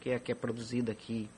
que 0.00 0.10
é, 0.10 0.18
que 0.18 0.32
é 0.32 0.34
produzida 0.34 0.92
aqui 0.92 1.28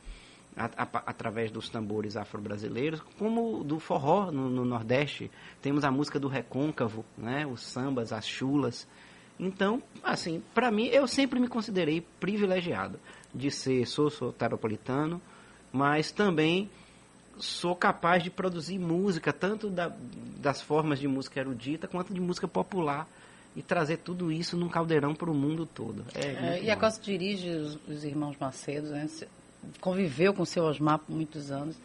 através 0.56 1.50
dos 1.50 1.68
tambores 1.68 2.16
afro-brasileiros, 2.16 3.00
como 3.18 3.64
do 3.64 3.78
forró 3.78 4.30
no, 4.30 4.50
no, 4.50 4.64
Nordeste. 4.64 5.30
Temos 5.62 5.84
a 5.84 5.90
música 5.90 6.18
do 6.18 6.28
recôncavo, 6.28 7.04
né? 7.16 7.46
os 7.46 7.62
sambas, 7.62 8.12
as 8.12 8.26
chulas. 8.26 8.86
Então, 9.38 9.82
assim, 10.02 10.42
para 10.54 10.70
mim, 10.70 10.86
eu 10.86 11.06
sempre 11.06 11.40
me 11.40 11.48
considerei 11.48 12.02
privilegiado 12.18 12.98
de 13.34 13.50
ser, 13.50 13.86
sou 13.86 14.10
soteropolitano, 14.10 15.20
mas 15.72 16.10
também 16.10 16.68
sou 17.38 17.74
capaz 17.74 18.22
de 18.22 18.30
produzir 18.30 18.78
música, 18.78 19.32
tanto 19.32 19.70
da, 19.70 19.92
das 20.36 20.60
formas 20.60 20.98
de 20.98 21.08
música 21.08 21.40
erudita, 21.40 21.88
quanto 21.88 22.12
de 22.12 22.20
música 22.20 22.46
popular, 22.46 23.08
e 23.56 23.62
trazer 23.62 23.98
tudo 23.98 24.30
isso 24.30 24.56
num 24.56 24.68
caldeirão 24.68 25.14
para 25.14 25.30
o 25.30 25.34
mundo 25.34 25.66
todo. 25.66 26.04
É, 26.14 26.58
é, 26.58 26.62
e 26.62 26.70
a 26.70 26.76
Costa 26.76 27.02
dirige 27.02 27.48
os, 27.50 27.78
os, 27.88 28.04
irmãos 28.04 28.36
Macedo, 28.38 28.90
né? 28.90 29.08
Conviveu 29.80 30.34
com 30.34 30.42
o 30.42 30.46
seu 30.46 30.64
Osmar 30.64 30.98
por 30.98 31.14
muitos 31.14 31.50
anos. 31.50 31.76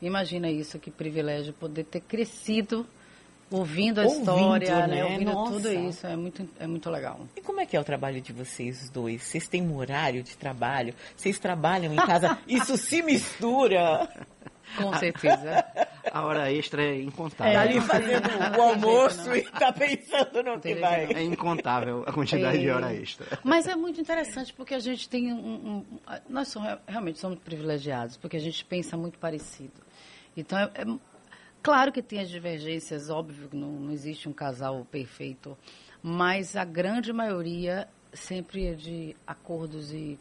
Imagina 0.00 0.50
isso, 0.50 0.78
que 0.78 0.90
privilégio 0.90 1.52
poder 1.52 1.84
ter 1.84 2.00
crescido 2.00 2.86
ouvindo 3.50 4.00
a 4.00 4.04
ouvindo, 4.04 4.20
história, 4.20 4.86
né? 4.86 4.96
né? 4.96 5.04
ouvindo 5.04 5.32
Nossa. 5.32 5.52
tudo 5.52 5.72
isso. 5.72 6.06
É 6.06 6.16
muito, 6.16 6.48
é 6.58 6.66
muito 6.66 6.90
legal. 6.90 7.20
E 7.36 7.40
como 7.40 7.60
é 7.60 7.66
que 7.66 7.76
é 7.76 7.80
o 7.80 7.84
trabalho 7.84 8.20
de 8.20 8.32
vocês 8.32 8.90
dois? 8.90 9.22
Vocês 9.22 9.46
têm 9.46 9.62
um 9.62 9.76
horário 9.76 10.22
de 10.22 10.36
trabalho? 10.36 10.94
Vocês 11.16 11.38
trabalham 11.38 11.92
em 11.92 11.96
casa? 11.96 12.38
isso 12.46 12.76
se 12.76 13.02
mistura? 13.02 14.08
Com 14.76 14.92
certeza. 14.98 15.64
A 16.14 16.22
hora 16.22 16.52
extra 16.52 16.80
é 16.80 17.00
incontável. 17.00 17.54
Tá 17.54 17.60
ali 17.62 17.80
fazendo 17.80 18.28
o 18.56 18.62
almoço 18.62 19.34
e 19.34 19.42
tá 19.42 19.72
pensando 19.72 20.44
no 20.44 20.60
que 20.60 20.76
vai. 20.76 21.12
É 21.12 21.20
incontável 21.20 22.04
a 22.06 22.12
quantidade 22.12 22.58
é. 22.58 22.60
de 22.60 22.70
hora 22.70 22.94
extra. 22.94 23.36
Mas 23.42 23.66
é 23.66 23.74
muito 23.74 24.00
interessante 24.00 24.52
porque 24.52 24.74
a 24.74 24.78
gente 24.78 25.08
tem 25.08 25.32
um. 25.32 25.36
um 25.36 25.84
nós 26.28 26.46
somos, 26.46 26.78
realmente 26.86 27.18
somos 27.18 27.40
privilegiados, 27.40 28.16
porque 28.16 28.36
a 28.36 28.40
gente 28.40 28.64
pensa 28.64 28.96
muito 28.96 29.18
parecido. 29.18 29.72
Então, 30.36 30.56
é, 30.56 30.70
é 30.76 30.84
claro 31.60 31.90
que 31.90 32.00
tem 32.00 32.20
as 32.20 32.30
divergências, 32.30 33.10
óbvio 33.10 33.48
que 33.48 33.56
não, 33.56 33.72
não 33.72 33.90
existe 33.90 34.28
um 34.28 34.32
casal 34.32 34.86
perfeito, 34.88 35.58
mas 36.00 36.54
a 36.54 36.64
grande 36.64 37.12
maioria 37.12 37.88
sempre 38.12 38.68
é 38.68 38.74
de 38.74 39.16
acordos 39.26 39.92
e, 39.92 40.16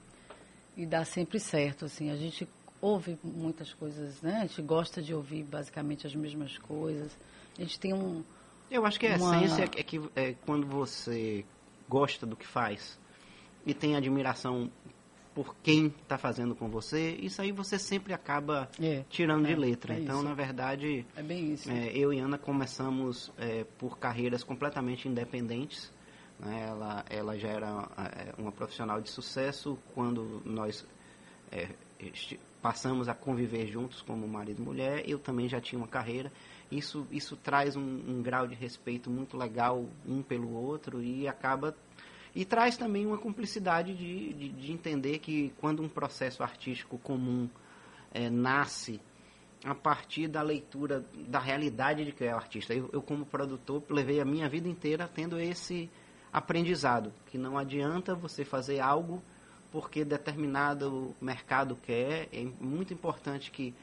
e 0.75 0.87
dá 0.87 1.05
sempre 1.05 1.39
certo. 1.39 1.85
Assim, 1.85 2.09
a 2.09 2.15
gente 2.15 2.47
ouve 2.83 3.17
muitas 3.23 3.73
coisas, 3.73 4.21
né? 4.21 4.39
A 4.39 4.45
gente 4.45 4.61
gosta 4.61 5.01
de 5.01 5.13
ouvir 5.13 5.43
basicamente 5.43 6.05
as 6.05 6.13
mesmas 6.13 6.57
coisas. 6.57 7.17
A 7.57 7.61
gente 7.61 7.79
tem 7.79 7.93
um. 7.93 8.21
Eu 8.69 8.85
acho 8.85 8.99
que 8.99 9.07
a 9.07 9.15
uma... 9.15 9.37
essência 9.37 9.63
é 9.63 9.83
que 9.83 10.01
é 10.15 10.33
quando 10.45 10.67
você 10.67 11.45
gosta 11.87 12.25
do 12.25 12.35
que 12.35 12.45
faz 12.45 12.99
e 13.65 13.73
tem 13.73 13.95
admiração 13.95 14.69
por 15.33 15.55
quem 15.63 15.87
está 15.87 16.17
fazendo 16.17 16.53
com 16.53 16.69
você, 16.69 17.11
isso 17.15 17.41
aí 17.41 17.51
você 17.51 17.79
sempre 17.79 18.13
acaba 18.13 18.69
é, 18.79 19.03
tirando 19.09 19.45
é, 19.45 19.49
de 19.49 19.55
letra. 19.55 19.95
É 19.95 19.99
então, 19.99 20.17
isso. 20.17 20.25
na 20.25 20.33
verdade, 20.35 21.05
é 21.15 21.23
bem 21.23 21.53
isso. 21.53 21.71
eu 21.71 22.13
e 22.13 22.19
Ana 22.19 22.37
começamos 22.37 23.31
é, 23.37 23.63
por 23.79 23.97
carreiras 23.97 24.43
completamente 24.43 25.07
independentes. 25.07 25.91
Né? 26.37 26.67
Ela, 26.67 27.05
ela 27.09 27.39
já 27.39 27.47
era 27.47 27.89
é, 28.15 28.33
uma 28.37 28.51
profissional 28.51 29.01
de 29.01 29.09
sucesso 29.09 29.77
quando 29.95 30.41
nós 30.45 30.85
é, 31.51 31.69
passamos 32.63 33.09
a 33.09 33.13
conviver 33.13 33.67
juntos 33.67 34.01
como 34.01 34.25
marido 34.25 34.61
e 34.61 34.65
mulher. 34.65 35.03
Eu 35.05 35.19
também 35.19 35.49
já 35.49 35.59
tinha 35.59 35.77
uma 35.77 35.87
carreira. 35.87 36.31
Isso, 36.71 37.05
isso 37.11 37.35
traz 37.35 37.75
um, 37.75 37.81
um 37.81 38.23
grau 38.23 38.47
de 38.47 38.55
respeito 38.55 39.09
muito 39.09 39.35
legal 39.35 39.85
um 40.07 40.21
pelo 40.21 40.49
outro 40.53 41.03
e 41.03 41.27
acaba 41.27 41.75
e 42.33 42.45
traz 42.45 42.77
também 42.77 43.05
uma 43.05 43.17
cumplicidade 43.17 43.93
de, 43.93 44.33
de, 44.33 44.49
de, 44.49 44.71
entender 44.71 45.19
que 45.19 45.53
quando 45.59 45.83
um 45.83 45.89
processo 45.89 46.41
artístico 46.41 46.97
comum 46.97 47.47
é, 48.11 48.27
nasce 48.29 48.99
a 49.63 49.75
partir 49.75 50.27
da 50.27 50.41
leitura 50.41 51.05
da 51.27 51.39
realidade 51.39 52.05
de 52.05 52.11
que 52.13 52.23
é 52.23 52.33
o 52.33 52.37
artista. 52.37 52.73
Eu, 52.73 52.89
eu, 52.93 53.01
como 53.01 53.25
produtor, 53.25 53.83
levei 53.89 54.19
a 54.21 54.25
minha 54.25 54.47
vida 54.47 54.69
inteira 54.69 55.07
tendo 55.13 55.39
esse 55.39 55.91
aprendizado, 56.31 57.13
que 57.27 57.37
não 57.37 57.57
adianta 57.57 58.15
você 58.15 58.43
fazer 58.43 58.79
algo 58.79 59.21
porque 59.73 60.05
determinado 60.05 61.15
mercado 61.19 61.75
quer. 61.75 62.29
É 62.31 62.45
muito 62.61 62.93
importante 62.93 63.49
que 63.49 63.73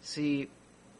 se 0.00 0.48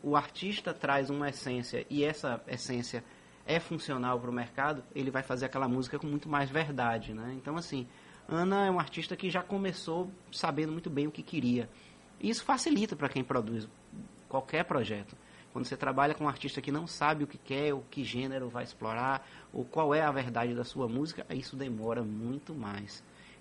o 0.02 0.16
artista 0.16 0.75
traz 0.75 1.09
uma 1.09 1.28
essência 1.28 1.87
e 1.88 2.02
essa 2.04 2.42
essência 2.49 3.04
é 3.47 3.61
funcional 3.61 4.19
para 4.19 4.28
o 4.28 4.33
mercado, 4.33 4.83
ele 4.92 5.09
vai 5.09 5.23
fazer 5.23 5.47
aquela 5.47 5.69
música 5.69 6.00
com 6.00 6.07
muito 6.09 6.28
mais 6.28 6.50
verdade, 6.50 7.14
né? 7.14 7.33
Então, 7.37 7.57
assim, 7.57 7.87
Ana 8.28 8.66
é 8.66 8.71
uma 8.71 8.80
artista 8.80 9.14
que 9.14 9.30
já 9.30 9.40
começou 9.40 10.11
sabendo 10.33 10.73
muito 10.73 10.90
bem 10.90 11.07
o 11.07 11.12
que 11.12 11.23
queria. 11.23 11.71
E 12.19 12.28
isso 12.28 12.42
facilita 12.42 12.97
para 12.97 13.09
quem 13.09 13.23
produz 13.23 13.69
qualquer 14.28 14.64
projeto. 14.64 15.16
Quando 15.52 15.64
você 15.64 15.76
trabalha 15.76 16.12
com 16.12 16.25
um 16.25 16.28
artista 16.28 16.61
que 16.61 16.73
não 16.73 16.88
sabe 16.88 17.23
o 17.23 17.26
que 17.26 17.38
quer, 17.38 17.73
o 17.73 17.83
que 17.88 18.02
gênero 18.02 18.49
vai 18.49 18.64
explorar, 18.64 19.25
ou 19.52 19.64
qual 19.64 19.95
é 19.95 20.02
a 20.02 20.11
verdade 20.11 20.54
da 20.54 20.64
sua 20.64 20.88
música, 20.88 21.25
isso 21.30 21.57
demora 21.57 22.02
muito 22.02 22.52
mais. 22.52 23.00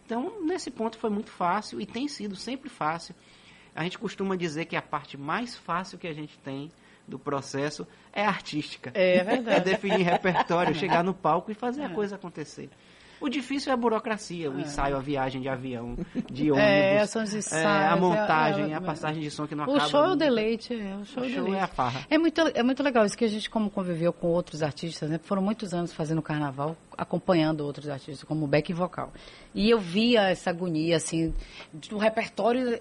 Então, 0.09 0.41
nesse 0.41 0.71
ponto 0.71 0.97
foi 0.97 1.11
muito 1.11 1.29
fácil 1.29 1.79
e 1.79 1.85
tem 1.85 2.07
sido 2.07 2.35
sempre 2.35 2.67
fácil. 2.67 3.13
A 3.75 3.83
gente 3.83 3.99
costuma 3.99 4.35
dizer 4.35 4.65
que 4.65 4.75
a 4.75 4.81
parte 4.81 5.15
mais 5.15 5.55
fácil 5.55 5.99
que 5.99 6.07
a 6.07 6.13
gente 6.13 6.35
tem 6.39 6.71
do 7.07 7.19
processo 7.19 7.85
é 8.11 8.25
artística. 8.25 8.91
É 8.95 9.23
verdade. 9.23 9.57
É 9.69 9.73
definir 9.73 10.01
repertório, 10.01 10.73
chegar 10.73 11.03
no 11.03 11.13
palco 11.13 11.51
e 11.51 11.53
fazer 11.53 11.81
é. 11.81 11.85
a 11.85 11.89
coisa 11.89 12.15
acontecer. 12.15 12.71
O 13.21 13.27
difícil 13.27 13.71
é 13.71 13.73
a 13.73 13.77
burocracia, 13.77 14.49
o 14.49 14.57
é. 14.57 14.61
ensaio, 14.61 14.95
a 14.95 14.99
viagem 14.99 15.41
de 15.41 15.49
avião, 15.49 15.97
de 16.31 16.49
é, 16.49 16.51
ônibus. 16.51 16.61
É, 16.61 17.05
são 17.05 17.23
os 17.23 17.33
ensaios, 17.33 17.65
é, 17.65 17.87
a 17.87 17.95
montagem, 17.95 18.71
é, 18.71 18.75
a 18.75 18.81
passagem 18.81 19.21
de 19.21 19.29
som 19.29 19.45
que 19.45 19.55
não 19.55 19.65
o 19.65 19.75
acaba. 19.75 19.89
Show 19.89 20.03
é 20.05 20.09
o 20.09 20.15
deleite, 20.15 20.73
é, 20.73 20.95
o 20.95 21.05
show, 21.05 21.23
o 21.23 21.25
é 21.25 21.29
show 21.29 21.53
é 21.53 21.59
a 21.59 21.67
farra. 21.67 22.05
É 22.09 22.17
muito, 22.17 22.41
é 22.41 22.63
muito 22.63 22.81
legal 22.81 23.05
isso 23.05 23.17
que 23.17 23.25
a 23.25 23.27
gente, 23.27 23.49
como 23.49 23.69
conviveu 23.69 24.13
com 24.13 24.27
outros 24.27 24.63
artistas, 24.63 25.09
né? 25.09 25.19
Foram 25.23 25.41
muitos 25.41 25.73
anos 25.73 25.91
fazendo 25.91 26.21
carnaval, 26.21 26.77
acompanhando 26.97 27.61
outros 27.61 27.89
artistas, 27.89 28.23
como 28.23 28.47
back 28.47 28.71
vocal. 28.73 29.11
E 29.53 29.69
eu 29.69 29.79
via 29.79 30.29
essa 30.29 30.49
agonia, 30.49 30.95
assim, 30.95 31.33
do 31.73 31.97
repertório 31.97 32.79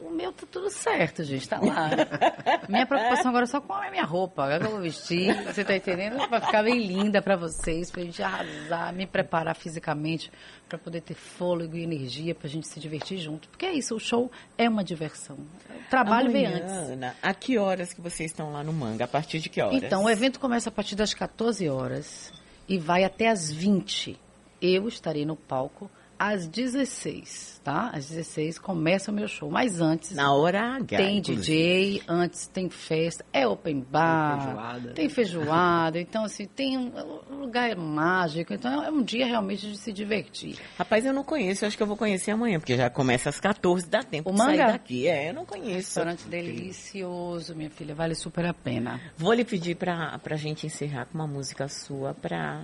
o 0.00 0.10
meu 0.10 0.32
tá 0.32 0.46
tudo 0.50 0.68
certo, 0.70 1.22
gente, 1.22 1.48
tá 1.48 1.60
lá. 1.60 1.90
minha 2.68 2.86
preocupação 2.86 3.28
agora 3.28 3.44
é 3.44 3.46
só 3.46 3.60
com 3.60 3.72
a 3.72 3.90
minha 3.90 4.04
roupa, 4.04 4.44
agora 4.44 4.60
que 4.60 4.66
eu 4.66 4.70
vou 4.72 4.80
vestir, 4.80 5.34
você 5.44 5.64
tá 5.64 5.76
entendendo? 5.76 6.16
Vai 6.28 6.40
ficar 6.40 6.62
bem 6.62 6.78
linda 6.86 7.22
para 7.22 7.36
vocês, 7.36 7.90
pra 7.90 8.02
gente 8.02 8.22
arrasar, 8.22 8.92
me 8.92 9.06
preparar 9.06 9.54
fisicamente 9.54 10.30
para 10.68 10.78
poder 10.78 11.00
ter 11.02 11.14
fôlego 11.14 11.76
e 11.76 11.82
energia 11.82 12.34
pra 12.34 12.48
gente 12.48 12.66
se 12.66 12.80
divertir 12.80 13.18
junto. 13.18 13.48
Porque 13.48 13.66
é 13.66 13.72
isso, 13.72 13.94
o 13.94 14.00
show 14.00 14.30
é 14.58 14.68
uma 14.68 14.82
diversão. 14.82 15.36
O 15.36 15.90
trabalho 15.90 16.28
Amanhã, 16.28 16.50
vem 16.50 16.62
antes. 16.62 16.72
Ana, 16.72 17.16
a 17.22 17.32
que 17.32 17.58
horas 17.58 17.92
que 17.92 18.00
vocês 18.00 18.30
estão 18.30 18.52
lá 18.52 18.64
no 18.64 18.72
Manga? 18.72 19.04
A 19.04 19.08
partir 19.08 19.38
de 19.38 19.48
que 19.48 19.60
horas? 19.60 19.82
Então, 19.82 20.04
o 20.04 20.10
evento 20.10 20.40
começa 20.40 20.68
a 20.68 20.72
partir 20.72 20.96
das 20.96 21.14
14 21.14 21.68
horas 21.68 22.32
e 22.68 22.78
vai 22.78 23.04
até 23.04 23.28
as 23.28 23.50
20. 23.50 24.18
Eu 24.60 24.88
estarei 24.88 25.24
no 25.24 25.36
palco 25.36 25.90
às 26.20 26.46
16, 26.46 27.62
tá? 27.64 27.88
Às 27.94 28.10
16 28.10 28.58
começa 28.58 29.10
o 29.10 29.14
meu 29.14 29.26
show. 29.26 29.50
Mas 29.50 29.80
antes. 29.80 30.10
Na 30.10 30.34
hora 30.34 30.76
H. 30.76 30.98
Tem 30.98 31.16
inclusive. 31.16 31.46
DJ, 31.46 32.02
antes 32.06 32.46
tem 32.46 32.68
festa, 32.68 33.24
é 33.32 33.48
open 33.48 33.80
bar. 33.90 34.36
Tem 34.36 34.38
feijoada. 34.44 34.92
Tem 34.92 35.08
feijoada. 35.08 35.98
então, 35.98 36.24
assim, 36.24 36.44
tem 36.44 36.76
um, 36.76 36.92
um, 37.30 37.36
lugar 37.36 37.74
mágico. 37.74 38.52
Então, 38.52 38.84
é 38.84 38.90
um 38.90 39.02
dia 39.02 39.24
realmente 39.24 39.66
de 39.66 39.78
se 39.78 39.94
divertir. 39.94 40.58
Rapaz, 40.76 41.06
eu 41.06 41.14
não 41.14 41.24
conheço, 41.24 41.64
eu 41.64 41.68
acho 41.68 41.76
que 41.76 41.82
eu 41.82 41.86
vou 41.86 41.96
conhecer 41.96 42.32
amanhã, 42.32 42.60
porque 42.60 42.76
já 42.76 42.90
começa 42.90 43.30
às 43.30 43.40
14, 43.40 43.88
dá 43.88 44.02
tempo 44.02 44.28
o 44.28 44.32
de 44.32 44.38
manga? 44.38 44.56
sair 44.56 44.72
daqui. 44.72 45.08
É, 45.08 45.30
eu 45.30 45.34
não 45.34 45.46
conheço. 45.46 45.70
Restaurante 45.70 46.28
delicioso, 46.28 47.54
minha 47.54 47.70
filha, 47.70 47.94
vale 47.94 48.14
super 48.14 48.44
a 48.44 48.52
pena. 48.52 49.00
Vou 49.16 49.32
lhe 49.32 49.44
pedir 49.44 49.74
pra, 49.74 50.18
pra 50.18 50.36
gente 50.36 50.66
encerrar 50.66 51.06
com 51.06 51.16
uma 51.16 51.26
música 51.26 51.66
sua 51.66 52.12
pra 52.12 52.62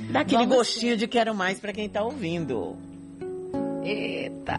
Dá 0.00 0.20
aquele 0.20 0.44
Vamos 0.46 0.56
gostinho 0.56 0.96
de 0.96 1.08
quero 1.08 1.34
mais 1.34 1.58
para 1.58 1.72
quem 1.72 1.86
está 1.86 2.02
ouvindo. 2.02 2.76
Eita, 3.82 4.56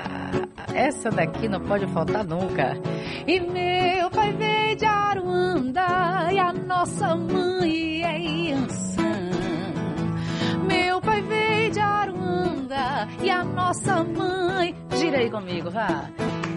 essa 0.73 1.09
daqui 1.09 1.47
não 1.47 1.61
pode 1.61 1.87
faltar 1.87 2.25
nunca. 2.25 2.77
E 3.25 3.39
meu 3.39 4.09
pai 4.09 4.33
veio 4.33 4.75
de 4.75 4.85
Aruanda 4.85 6.29
e 6.31 6.39
a 6.39 6.51
nossa 6.51 7.15
mãe 7.15 8.03
é 8.03 8.19
Iansã. 8.19 9.29
Meu 10.67 10.99
pai 10.99 11.21
veio 11.21 11.71
de 11.71 11.79
Aruanda 11.79 13.07
e 13.21 13.29
a 13.29 13.43
nossa 13.43 14.03
mãe. 14.03 14.75
Gira 14.97 15.19
aí 15.19 15.29
comigo, 15.29 15.69
vá. 15.69 16.09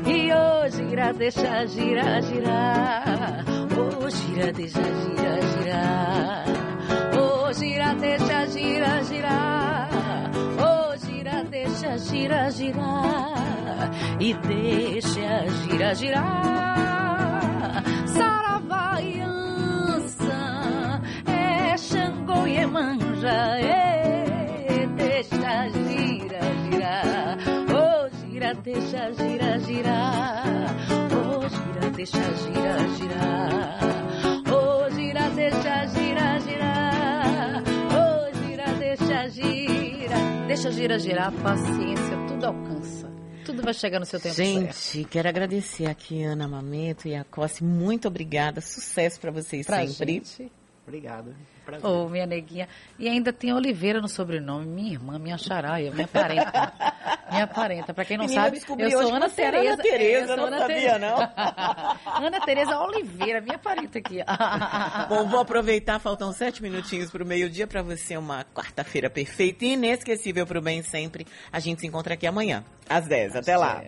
E 0.07 0.33
hoje 0.33 0.88
gira, 0.88 1.12
deixa, 1.12 1.66
gira, 1.66 2.21
girar. 2.23 3.45
Oh, 3.79 4.11
gira, 4.11 4.53
deixa, 4.53 4.83
gira, 4.83 5.40
girar 5.40 6.32
deixa, 11.92 11.98
gira, 11.98 12.50
girar. 12.50 13.90
E 14.20 14.35
deixa, 14.35 15.46
gira, 15.62 15.94
girar. 15.94 17.83
Saravaiança 18.07 19.42
é 21.26 21.76
Xangô 21.76 22.46
e 22.46 22.57
Emanja. 22.57 23.59
É, 23.61 24.87
deixa, 24.96 25.68
gira, 25.68 26.40
girar. 26.70 27.38
Oh, 27.68 28.09
gira, 28.26 28.55
deixa, 28.55 29.12
gira, 29.12 29.59
girar. 29.61 30.74
Oh, 31.12 31.48
gira, 31.48 31.90
deixa, 31.90 32.22
gira, 32.22 32.88
girar. 32.96 34.21
Deixa 40.53 40.71
gira 40.71 40.99
girar, 40.99 41.33
paciência, 41.33 42.15
tudo 42.29 42.45
alcança. 42.45 43.11
Tudo 43.43 43.62
vai 43.62 43.73
chegar 43.73 43.99
no 43.99 44.05
seu 44.05 44.21
tempo 44.21 44.35
Gente, 44.35 44.75
certo. 44.75 45.09
quero 45.09 45.27
agradecer 45.27 45.87
aqui 45.87 46.23
Ana 46.23 46.47
Mamento 46.47 47.09
e 47.09 47.15
a 47.15 47.25
Cossi. 47.25 47.65
Muito 47.65 48.07
obrigada. 48.07 48.61
Sucesso 48.61 49.19
para 49.19 49.31
vocês 49.31 49.67
pra 49.67 49.87
sempre. 49.87 50.12
Gente. 50.12 50.53
Obrigado. 50.87 51.35
Ô, 51.85 52.05
oh, 52.05 52.09
minha 52.09 52.27
neguinha. 52.27 52.68
E 52.99 53.09
ainda 53.09 53.33
tem 53.33 53.53
Oliveira 53.53 54.01
no 54.01 54.09
sobrenome. 54.09 54.66
Minha 54.66 54.92
irmã, 54.92 55.16
minha 55.16 55.38
xaraia, 55.38 55.92
minha 55.92 56.09
parenta. 56.09 56.73
minha 57.31 57.47
parenta. 57.47 57.95
Pra 57.95 58.05
quem 58.05 58.18
não 58.18 58.25
Menina, 58.25 58.42
sabe, 58.42 58.61
eu 58.83 58.90
sou 58.90 59.14
Ana 59.14 59.31
Tereza. 59.31 59.75
Ana 59.75 59.83
Tereza, 59.83 60.37
não 60.37 60.47
Ana 60.47 60.59
sabia, 60.59 60.99
não. 60.99 61.16
Ana 62.27 62.40
Tereza 62.40 62.79
Oliveira, 62.81 63.40
minha 63.40 63.59
parenta 63.59 63.99
aqui. 63.99 64.18
Bom, 65.09 65.29
vou 65.29 65.40
aproveitar, 65.40 66.01
faltam 66.01 66.33
sete 66.33 66.61
minutinhos 66.61 67.12
para 67.12 67.23
o 67.23 67.27
meio-dia 67.27 67.66
para 67.68 67.81
você 67.81 68.16
uma 68.16 68.45
quarta-feira 68.45 69.09
perfeita 69.09 69.64
e 69.64 69.75
inesquecível 69.75 70.45
para 70.45 70.59
o 70.59 70.62
bem 70.62 70.83
sempre. 70.83 71.27
A 71.53 71.61
gente 71.61 71.81
se 71.81 71.87
encontra 71.87 72.14
aqui 72.14 72.27
amanhã, 72.27 72.64
às 72.88 73.07
dez. 73.07 73.37
Até 73.37 73.57
lá. 73.57 73.85